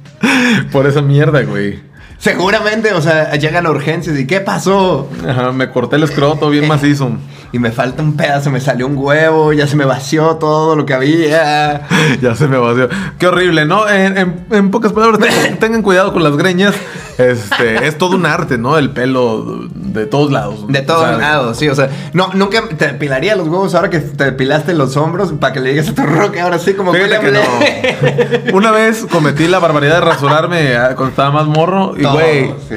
[0.72, 1.80] por esa mierda, güey?
[2.18, 5.08] Seguramente, o sea, llegan a urgencias y ¿qué pasó?
[5.28, 7.10] Ajá, me corté el escroto bien macizo.
[7.52, 10.84] Y me falta un pedazo, me salió un huevo, ya se me vació todo lo
[10.84, 11.82] que había.
[12.20, 12.88] ya se me vació.
[13.18, 13.88] Qué horrible, ¿no?
[13.88, 16.74] En, en- en pocas palabras, tengan, tengan cuidado con las greñas.
[17.18, 18.76] Este, es todo un arte, ¿no?
[18.76, 20.66] El pelo de todos lados.
[20.68, 23.88] De todos O sea, lados, sí, o sea, no, nunca te depilaría los huevos ahora
[23.88, 26.92] que te depilaste los hombros para que le digas a tu roque ahora sí como
[26.92, 28.56] que no.
[28.56, 31.94] Una vez cometí la barbaridad de rasurarme ah, cuando estaba más morro.
[31.96, 32.74] Y, güey, sí.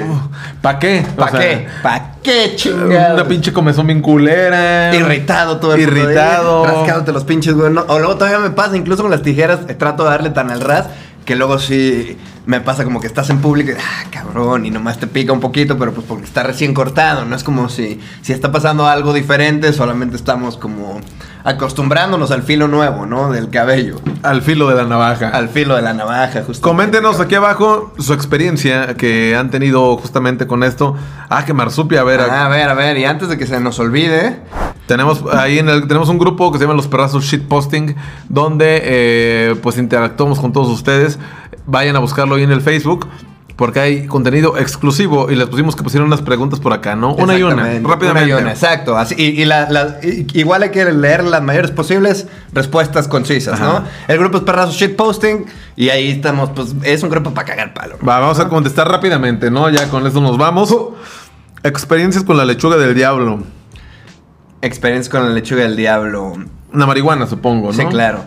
[0.62, 1.06] ¿para qué?
[1.18, 1.68] ¿Para qué?
[1.84, 3.16] ¿Para qué chingado?
[3.16, 4.59] Una pinche comezón bien culera.
[4.93, 6.66] Irritado todo el puto día, Irritado.
[6.66, 7.72] rascándote los pinches, güey.
[7.72, 10.49] no, o luego todavía me pasa, incluso con las tijeras, eh, trato de darle tan
[10.51, 10.88] al ras
[11.26, 14.97] que luego sí me pasa como que estás en público y, ah, cabrón, y nomás
[14.97, 17.24] te pica un poquito, pero pues porque está recién cortado.
[17.26, 20.99] No es como si, si está pasando algo diferente, solamente estamos como
[21.50, 23.32] acostumbrándonos al filo nuevo, ¿no?
[23.32, 23.95] Del cabello.
[24.22, 25.30] Al filo de la navaja.
[25.30, 26.68] Al filo de la navaja, justo.
[26.68, 30.95] Coméntenos aquí abajo su experiencia que han tenido justamente con esto.
[31.30, 32.22] Ah, que marsupia, a ver.
[32.22, 34.39] Ah, a ver, a ver, y antes de que se nos olvide,
[34.86, 37.95] Tenemos ahí en el, tenemos un grupo que se llama Los Perrazos Shitposting,
[38.28, 41.20] donde eh, pues interactuamos con todos ustedes.
[41.68, 43.08] Vayan a buscarlo ahí en el Facebook.
[43.60, 47.14] Porque hay contenido exclusivo y les pusimos que pusieron unas preguntas por acá, ¿no?
[47.16, 48.32] Una y una, rápidamente.
[48.32, 48.97] Una y una, exacto.
[48.97, 53.55] Así, y y la- la- y- igual hay que leer las mayores posibles respuestas concisas,
[53.60, 53.66] Ajá.
[53.82, 53.84] ¿no?
[54.07, 55.45] El grupo es Perrazos Shitposting
[55.76, 57.97] y ahí estamos, pues es un grupo para cagar palo.
[57.99, 58.07] ¿no?
[58.07, 59.70] Va, vamos a contestar rápidamente, ¿no?
[59.70, 60.74] Ya con esto nos vamos.
[61.62, 63.43] Experiencias con la lechuga del diablo.
[64.62, 66.34] Experiencia con la lechuga del diablo.
[66.74, 67.74] Una marihuana, supongo, ¿no?
[67.74, 68.24] Sí, claro.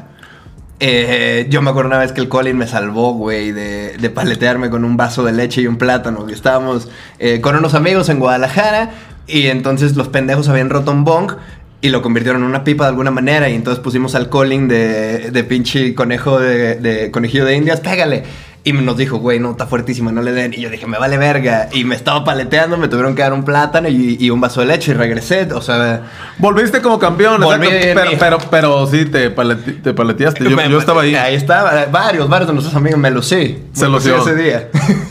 [0.84, 4.68] Eh, yo me acuerdo una vez que el Colin me salvó, güey, de, de paletearme
[4.68, 6.26] con un vaso de leche y un plátano.
[6.28, 6.88] Y estábamos
[7.20, 8.90] eh, con unos amigos en Guadalajara
[9.28, 11.34] y entonces los pendejos habían roto un bong
[11.82, 13.48] y lo convirtieron en una pipa de alguna manera.
[13.48, 18.24] Y entonces pusimos al Colin de, pinche conejo de, de conejillo de indias, pégale.
[18.64, 20.52] Y nos dijo, güey, no, está fuertísima, no le den.
[20.54, 21.68] Y yo dije, me vale verga.
[21.72, 24.66] Y me estaba paleteando, me tuvieron que dar un plátano y, y un vaso de
[24.66, 25.48] leche y regresé.
[25.52, 26.02] O sea,
[26.38, 30.44] Volviste como campeón, Volví exacto, en pero, pero, pero sí, te, paleteaste.
[30.48, 31.14] Yo, Me- yo estaba ahí.
[31.16, 31.86] Ahí estaba.
[31.86, 33.64] Varios, varios de nuestros amigos me lucí.
[33.72, 34.22] Se Me lucí lució.
[34.32, 34.68] ese día.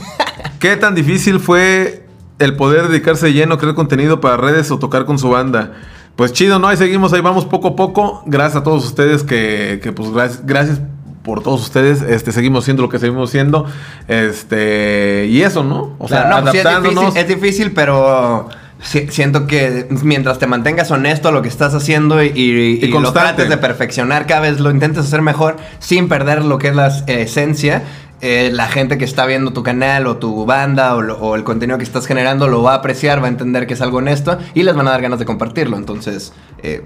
[0.59, 2.05] ¿Qué tan difícil fue
[2.39, 5.73] el poder dedicarse de lleno, crear contenido para redes o tocar con su banda?
[6.15, 6.67] Pues chido, ¿no?
[6.69, 8.23] Ahí seguimos, ahí vamos poco a poco.
[8.25, 10.79] Gracias a todos ustedes que, que, pues gracias, gracias
[11.23, 12.01] por todos ustedes.
[12.01, 13.65] Este, seguimos siendo lo que seguimos siendo.
[14.07, 15.95] Este, y eso, ¿no?
[15.99, 17.13] O sea, Claro, no, sí es adaptándonos.
[17.13, 18.49] difícil, es difícil, pero
[18.81, 22.85] si- siento que mientras te mantengas honesto a lo que estás haciendo y, y- Y
[22.85, 23.19] y lo constante.
[23.19, 26.87] trates de perfeccionar, cada vez lo intentes hacer mejor sin perder lo que es la
[27.07, 27.83] eh, esencia.
[28.23, 31.43] eh, la gente que está viendo tu canal o tu banda o, lo- o el
[31.43, 34.37] contenido que estás generando lo va a apreciar, va a entender que es algo honesto
[34.53, 35.75] y les van a dar ganas de compartirlo.
[35.75, 36.83] Entonces, eh,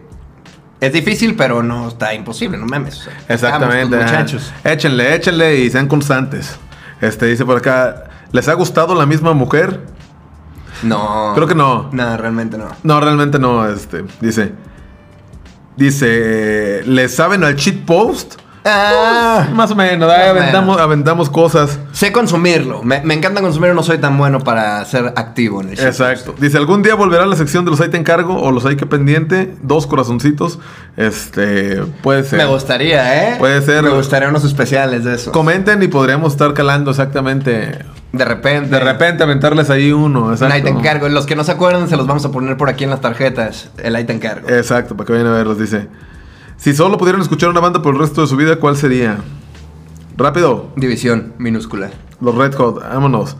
[0.81, 3.95] es difícil, pero no está imposible, no o sea, Exactamente.
[3.97, 4.51] muchachos.
[4.63, 6.57] Échenle, échenle y sean constantes.
[7.01, 9.81] Este, dice por acá, ¿les ha gustado la misma mujer?
[10.83, 11.31] No.
[11.35, 11.89] Creo que no.
[11.91, 12.69] No, realmente no.
[12.83, 14.53] No, realmente no, este, dice.
[15.77, 18.35] Dice, ¿le saben al cheat post?
[18.65, 20.81] Ah, Más o menos, Más aventamos, menos.
[20.81, 21.77] aventamos cosas.
[21.91, 22.81] sé consumirlo.
[22.83, 25.85] Me, me encanta consumirlo, no soy tan bueno para ser activo en el shit.
[25.85, 26.33] Exacto.
[26.39, 28.85] Dice, ¿algún día volverá la sección de los hay te encargo o los hay que
[28.87, 29.53] pendiente?
[29.61, 30.59] Dos corazoncitos.
[30.97, 32.39] Este, puede ser.
[32.39, 33.35] Me gustaría, ¿eh?
[33.37, 33.83] Puede ser.
[33.83, 35.31] Me gustaría unos especiales de eso.
[35.31, 37.79] Comenten y podríamos estar calando exactamente.
[38.13, 38.69] de repente.
[38.69, 40.25] De repente aventarles ahí uno.
[40.25, 40.55] Un Exacto.
[40.55, 41.07] ahí te encargo.
[41.09, 43.69] Los que no se acuerdan se los vamos a poner por aquí en las tarjetas.
[43.77, 44.49] El ahí te encargo.
[44.49, 45.87] Exacto, para que vayan a verlos, dice.
[46.57, 49.17] Si solo pudieran escuchar una banda por el resto de su vida, ¿cuál sería?
[50.17, 50.71] Rápido.
[50.75, 51.91] División minúscula.
[52.21, 53.35] Los Red Hot, vámonos.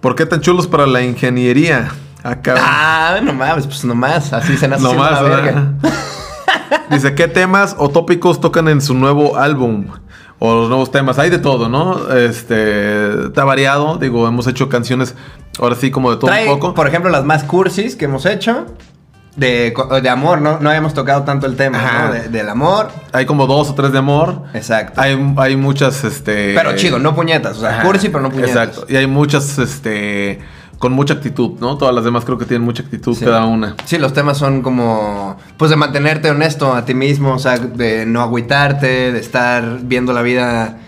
[0.00, 1.90] ¿Por qué tan chulos para la ingeniería?
[2.22, 2.54] Acá.
[2.58, 4.32] Ah, no mames, pues nomás.
[4.32, 5.72] Así se nace no haciendo más, la verga.
[6.90, 9.86] Dice, ¿qué temas o tópicos tocan en su nuevo álbum?
[10.38, 11.18] O los nuevos temas.
[11.18, 12.12] Hay de todo, ¿no?
[12.12, 13.26] Este.
[13.26, 13.98] Está variado.
[13.98, 15.14] Digo, hemos hecho canciones
[15.58, 16.74] ahora sí como de todo Trae, un poco.
[16.74, 18.66] por ejemplo, las más cursis que hemos hecho.
[19.36, 19.72] De,
[20.02, 20.60] de amor, ¿no?
[20.60, 21.78] No habíamos tocado tanto el tema.
[22.06, 22.12] ¿no?
[22.12, 22.88] De- del amor.
[23.12, 24.42] Hay como dos o tres de amor.
[24.52, 25.00] Exacto.
[25.00, 26.54] Hay, hay muchas, este.
[26.54, 27.56] pero chido, no puñetas.
[27.56, 28.50] O sea, Ajá, cursi, pero no puñetas.
[28.50, 28.86] Exacto.
[28.92, 30.40] Y hay muchas, este.
[30.78, 31.78] Con mucha actitud, ¿no?
[31.78, 33.24] Todas las demás creo que tienen mucha actitud Sí.
[33.24, 33.76] cada una.
[33.84, 38.04] Sí, los temas son como, pues de mantenerte honesto a ti mismo, o sea, de
[38.04, 40.78] no agüitarte, de estar viendo la vida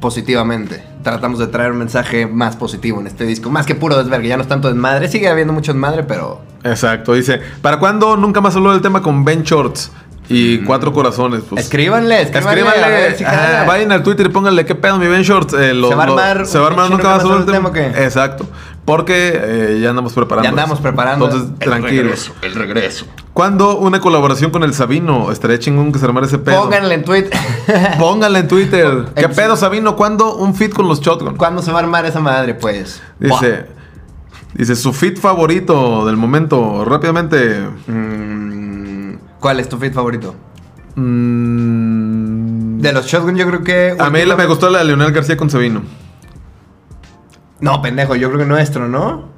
[0.00, 0.82] positivamente.
[1.02, 4.36] Tratamos de traer un mensaje más positivo en este disco, más que puro desvergue, ya
[4.36, 7.12] no es tanto desmadre, sigue habiendo mucho desmadre, pero Exacto.
[7.12, 9.92] Dice, ¿para cuándo nunca más habló del tema con Ben Shorts
[10.28, 11.42] y Cuatro Corazones?
[11.48, 13.64] Pues, escríbanle, escríbanle, Escríbanle, a ver si ajá, jala.
[13.64, 15.54] vayan al Twitter y pónganle qué pedo mi Ben Shorts.
[15.54, 17.20] Eh, lo- ¿Se va a lo- armar se va a armar un nunca va a
[17.20, 17.70] ser tema.
[17.74, 18.46] Exacto.
[18.84, 20.44] Porque eh, ya andamos preparando.
[20.44, 20.82] Ya andamos eso.
[20.82, 21.24] preparando.
[21.26, 22.32] Entonces, El tranquilos.
[22.42, 23.06] el regreso.
[23.32, 25.32] ¿Cuándo una colaboración con el Sabino?
[25.32, 26.62] Estaría chingón que se armara ese pedo.
[26.62, 27.32] Pónganle en Twitter.
[27.98, 29.06] Pónganle en Twitter.
[29.16, 29.96] ¿Qué pedo, Sabino?
[29.96, 31.36] ¿Cuándo un fit con los Shotgun?
[31.36, 33.02] ¿Cuándo se va a armar esa madre, pues?
[33.18, 33.66] Dice,
[34.52, 36.84] dice su fit favorito del momento.
[36.84, 37.60] Rápidamente.
[37.86, 38.33] Mm,
[39.44, 40.34] ¿Cuál es tu fit favorito?
[40.94, 43.94] Mm, De los Shotgun yo creo que...
[43.98, 45.82] a mí la- me gustó la de Leonel García con Sabino.
[47.60, 49.28] No, pendejo, yo creo que nuestro, ¿no?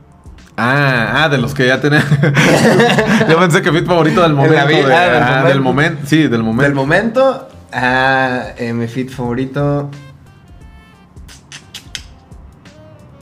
[0.57, 2.05] Ah, ah, de los que ya tenía.
[3.29, 4.55] Yo pensé que fit favorito del momento.
[4.55, 4.67] de- ah,
[5.11, 6.03] del ah, del momento.
[6.07, 6.63] Sí, del momento.
[6.63, 9.91] Del momento, ah, eh, mi fit favorito.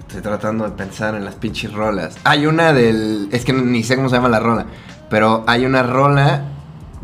[0.00, 2.18] Estoy tratando de pensar en las pinches rolas.
[2.24, 3.30] Hay una del.
[3.32, 4.66] Es que ni sé cómo se llama la rola.
[5.08, 6.50] Pero hay una rola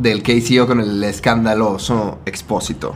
[0.01, 2.94] del KCO con el escandaloso expósito.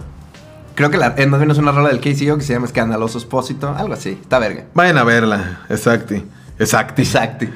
[0.75, 3.19] Creo que la, eh, más bien es una rola del KCO que se llama Escandaloso
[3.19, 3.69] Expósito.
[3.77, 4.19] Algo así.
[4.21, 4.65] Está verga.
[4.75, 5.61] Vayan a verla.
[5.69, 6.25] Exacti.
[6.59, 7.03] Exacti.
[7.03, 7.47] Exacto.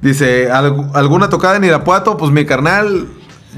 [0.00, 2.16] Dice, ¿alg- ¿alguna tocada en Irapuato?
[2.16, 3.08] Pues mi carnal,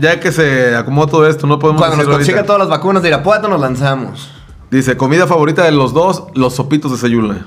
[0.01, 2.46] ya que se acomodó todo esto, no podemos Cuando nos consiga ahorita.
[2.46, 4.30] todas las vacunas de Irapuato, nos lanzamos.
[4.70, 7.46] Dice, comida favorita de los dos, los sopitos de Sayula.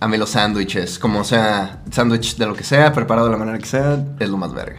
[0.00, 3.58] A mí los sándwiches, como sea, sándwich de lo que sea, preparado de la manera
[3.58, 4.78] que sea, es lo más verga.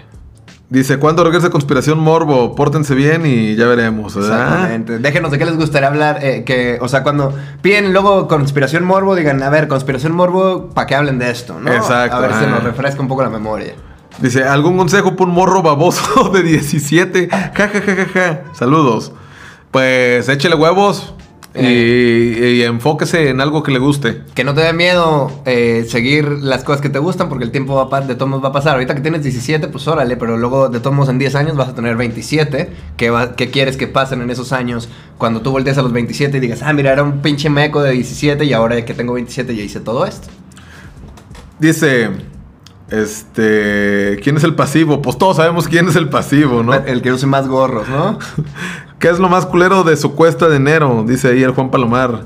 [0.73, 2.55] Dice, ¿cuándo regresa Conspiración Morbo?
[2.55, 4.15] Pórtense bien y ya veremos.
[4.15, 4.43] ¿verdad?
[4.43, 4.97] Exactamente.
[4.97, 6.25] Déjenos de qué les gustaría hablar.
[6.25, 10.87] eh, que, o sea, cuando piden luego Conspiración Morbo, digan, a ver, Conspiración Morbo, para
[10.87, 11.71] que hablen de esto, ¿no?
[11.71, 12.47] Exacto, A ver si ah.
[12.47, 13.75] nos refresca un poco la memoria.
[14.17, 17.29] Dice, ¿algún consejo para un morro baboso de 17?
[17.29, 18.41] Ja, ja, ja, ja, ja.
[18.53, 19.11] Saludos.
[19.69, 21.13] Pues échele huevos
[21.55, 24.23] y, y enfóquese en algo que le guste.
[24.33, 27.75] Que no te dé miedo eh, seguir las cosas que te gustan porque el tiempo
[27.87, 28.73] va de todos modos va a pasar.
[28.73, 31.69] Ahorita que tienes 17, pues órale, pero luego de todos modos en 10 años vas
[31.69, 32.71] a tener 27.
[32.97, 34.89] ¿Qué, va- qué quieres que pasen en esos años
[35.19, 37.91] cuando tú voltees a los 27 y digas, ah, mira, era un pinche meco de
[37.91, 40.29] 17 y ahora que tengo 27 ya hice todo esto?
[41.59, 42.09] Dice,
[42.89, 45.01] este, ¿quién es el pasivo?
[45.01, 46.73] Pues todos sabemos quién es el pasivo, ¿no?
[46.73, 48.17] El que use más gorros, ¿no?
[49.03, 51.03] ¿Qué es lo más culero de su cuesta de enero?
[51.05, 52.21] Dice ahí el Juan Palomar.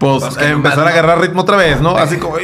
[0.00, 1.96] Pues, Pues empezar a agarrar ritmo otra vez, ¿no?
[1.96, 2.34] Así como...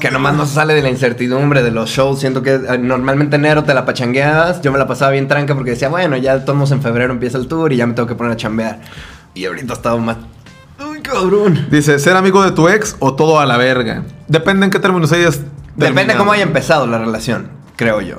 [0.00, 2.18] Que nomás no se sale de la incertidumbre de los shows.
[2.18, 4.62] Siento que eh, normalmente enero te la pachangueabas.
[4.62, 7.46] Yo me la pasaba bien tranca porque decía, bueno, ya todos en febrero empieza el
[7.46, 8.80] tour y ya me tengo que poner a chambear.
[9.34, 10.16] Y ahorita he estado más.
[10.90, 11.68] ¡Uy, cabrón!
[11.70, 14.02] Dice, ¿ser amigo de tu ex o todo a la verga?
[14.26, 15.36] Depende en qué términos hayas
[15.76, 16.18] Depende terminado.
[16.18, 18.16] cómo haya empezado la relación, creo yo.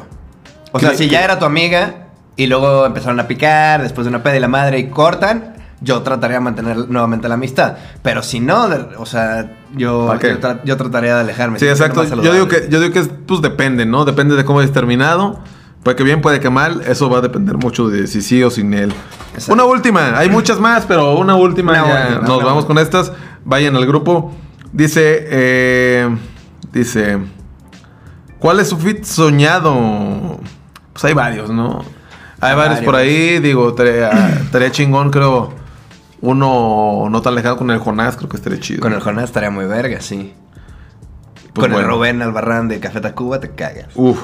[0.71, 4.09] O sea, ¿Qué- si ya era tu amiga y luego empezaron a picar después de
[4.09, 7.75] una peda y la madre y cortan, yo trataría de mantener nuevamente la amistad.
[8.01, 8.67] Pero si no,
[8.97, 11.59] o sea, yo, yo, tra- yo trataría de alejarme.
[11.59, 12.03] Sí, exacto.
[12.21, 14.05] Yo digo que, yo digo que es, pues depende, ¿no?
[14.05, 15.39] Depende de cómo hayas terminado.
[15.83, 16.83] Puede que bien, puede que mal.
[16.85, 18.93] Eso va a depender mucho de si sí o sin él.
[19.33, 19.53] Exacto.
[19.53, 20.17] Una última.
[20.19, 21.71] Hay muchas más, pero una última.
[21.71, 22.01] Una ya.
[22.09, 22.67] última, Nos una vamos última.
[22.67, 23.11] con estas.
[23.43, 24.31] Vayan al grupo.
[24.71, 26.15] Dice, eh,
[26.71, 27.17] dice,
[28.37, 30.39] ¿cuál es su fit soñado?
[30.93, 31.83] Pues hay varios, ¿no?
[32.41, 33.39] Hay varios por ahí.
[33.39, 35.53] Digo, estaría chingón, creo.
[36.21, 38.81] Uno no tan lejano con el Jonás, creo que estaría chido.
[38.81, 40.33] Con el Jonás estaría muy verga, sí.
[41.53, 41.85] Pues con el.
[41.85, 43.87] Rubén Albarrán de Café Tacuba te cagas.
[43.95, 44.21] Uf.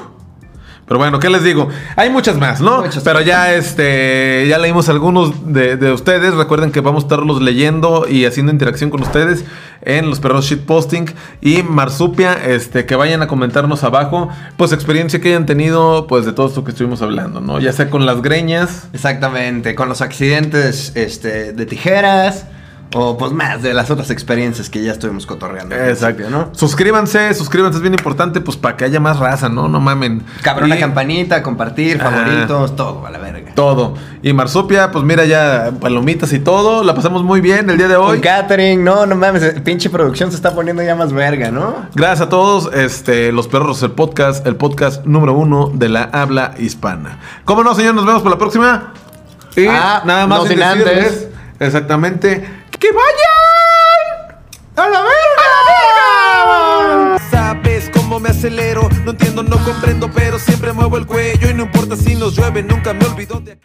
[0.88, 1.68] Pero bueno, ¿qué les digo?
[1.96, 2.82] Hay muchas más, ¿no?
[2.82, 6.34] Muchas Pero ya este ya leímos algunos de, de ustedes.
[6.34, 9.44] Recuerden que vamos a estarlos leyendo y haciendo interacción con ustedes
[9.82, 11.12] en los perros shitposting.
[11.40, 16.32] Y Marsupia, este, que vayan a comentarnos abajo, pues experiencia que hayan tenido, pues de
[16.32, 17.60] todo esto que estuvimos hablando, ¿no?
[17.60, 18.88] Ya sea con las greñas.
[18.92, 22.46] Exactamente, con los accidentes este, de tijeras
[22.94, 25.74] O pues más de las otras experiencias que ya estuvimos cotorreando.
[25.74, 26.48] Exacto, ¿no?
[26.52, 29.68] Suscríbanse, suscríbanse, es bien importante, pues para que haya más raza, ¿no?
[29.68, 30.22] No mamen.
[30.40, 33.52] Cabrón, la campanita, compartir, favoritos, todo a la verga.
[33.54, 33.92] Todo.
[34.22, 36.82] Y Marsupia, pues mira ya, palomitas y todo.
[36.82, 38.20] La pasamos muy bien el día de Con hoy.
[38.20, 41.86] catering, no, no mames, pinche producción se está poniendo ya más verga, ¿no?
[41.94, 46.54] Gracias a todos, este, Los Perros, el podcast, el podcast número uno de la habla
[46.58, 47.18] hispana.
[47.44, 47.94] ¿Cómo no, señor?
[47.94, 48.94] Nos vemos por la próxima.
[49.56, 51.28] Y Ah, nada más no sin sin decirles, antes.
[51.60, 52.48] exactamente,
[52.78, 54.38] ¡que vayan!
[54.76, 55.18] ¡A la verga!
[57.30, 61.64] Sabes cómo me acelero, no entiendo, no comprendo, pero siempre muevo el cuello y no
[61.64, 63.58] importa si nos llueve, nunca me olvido de.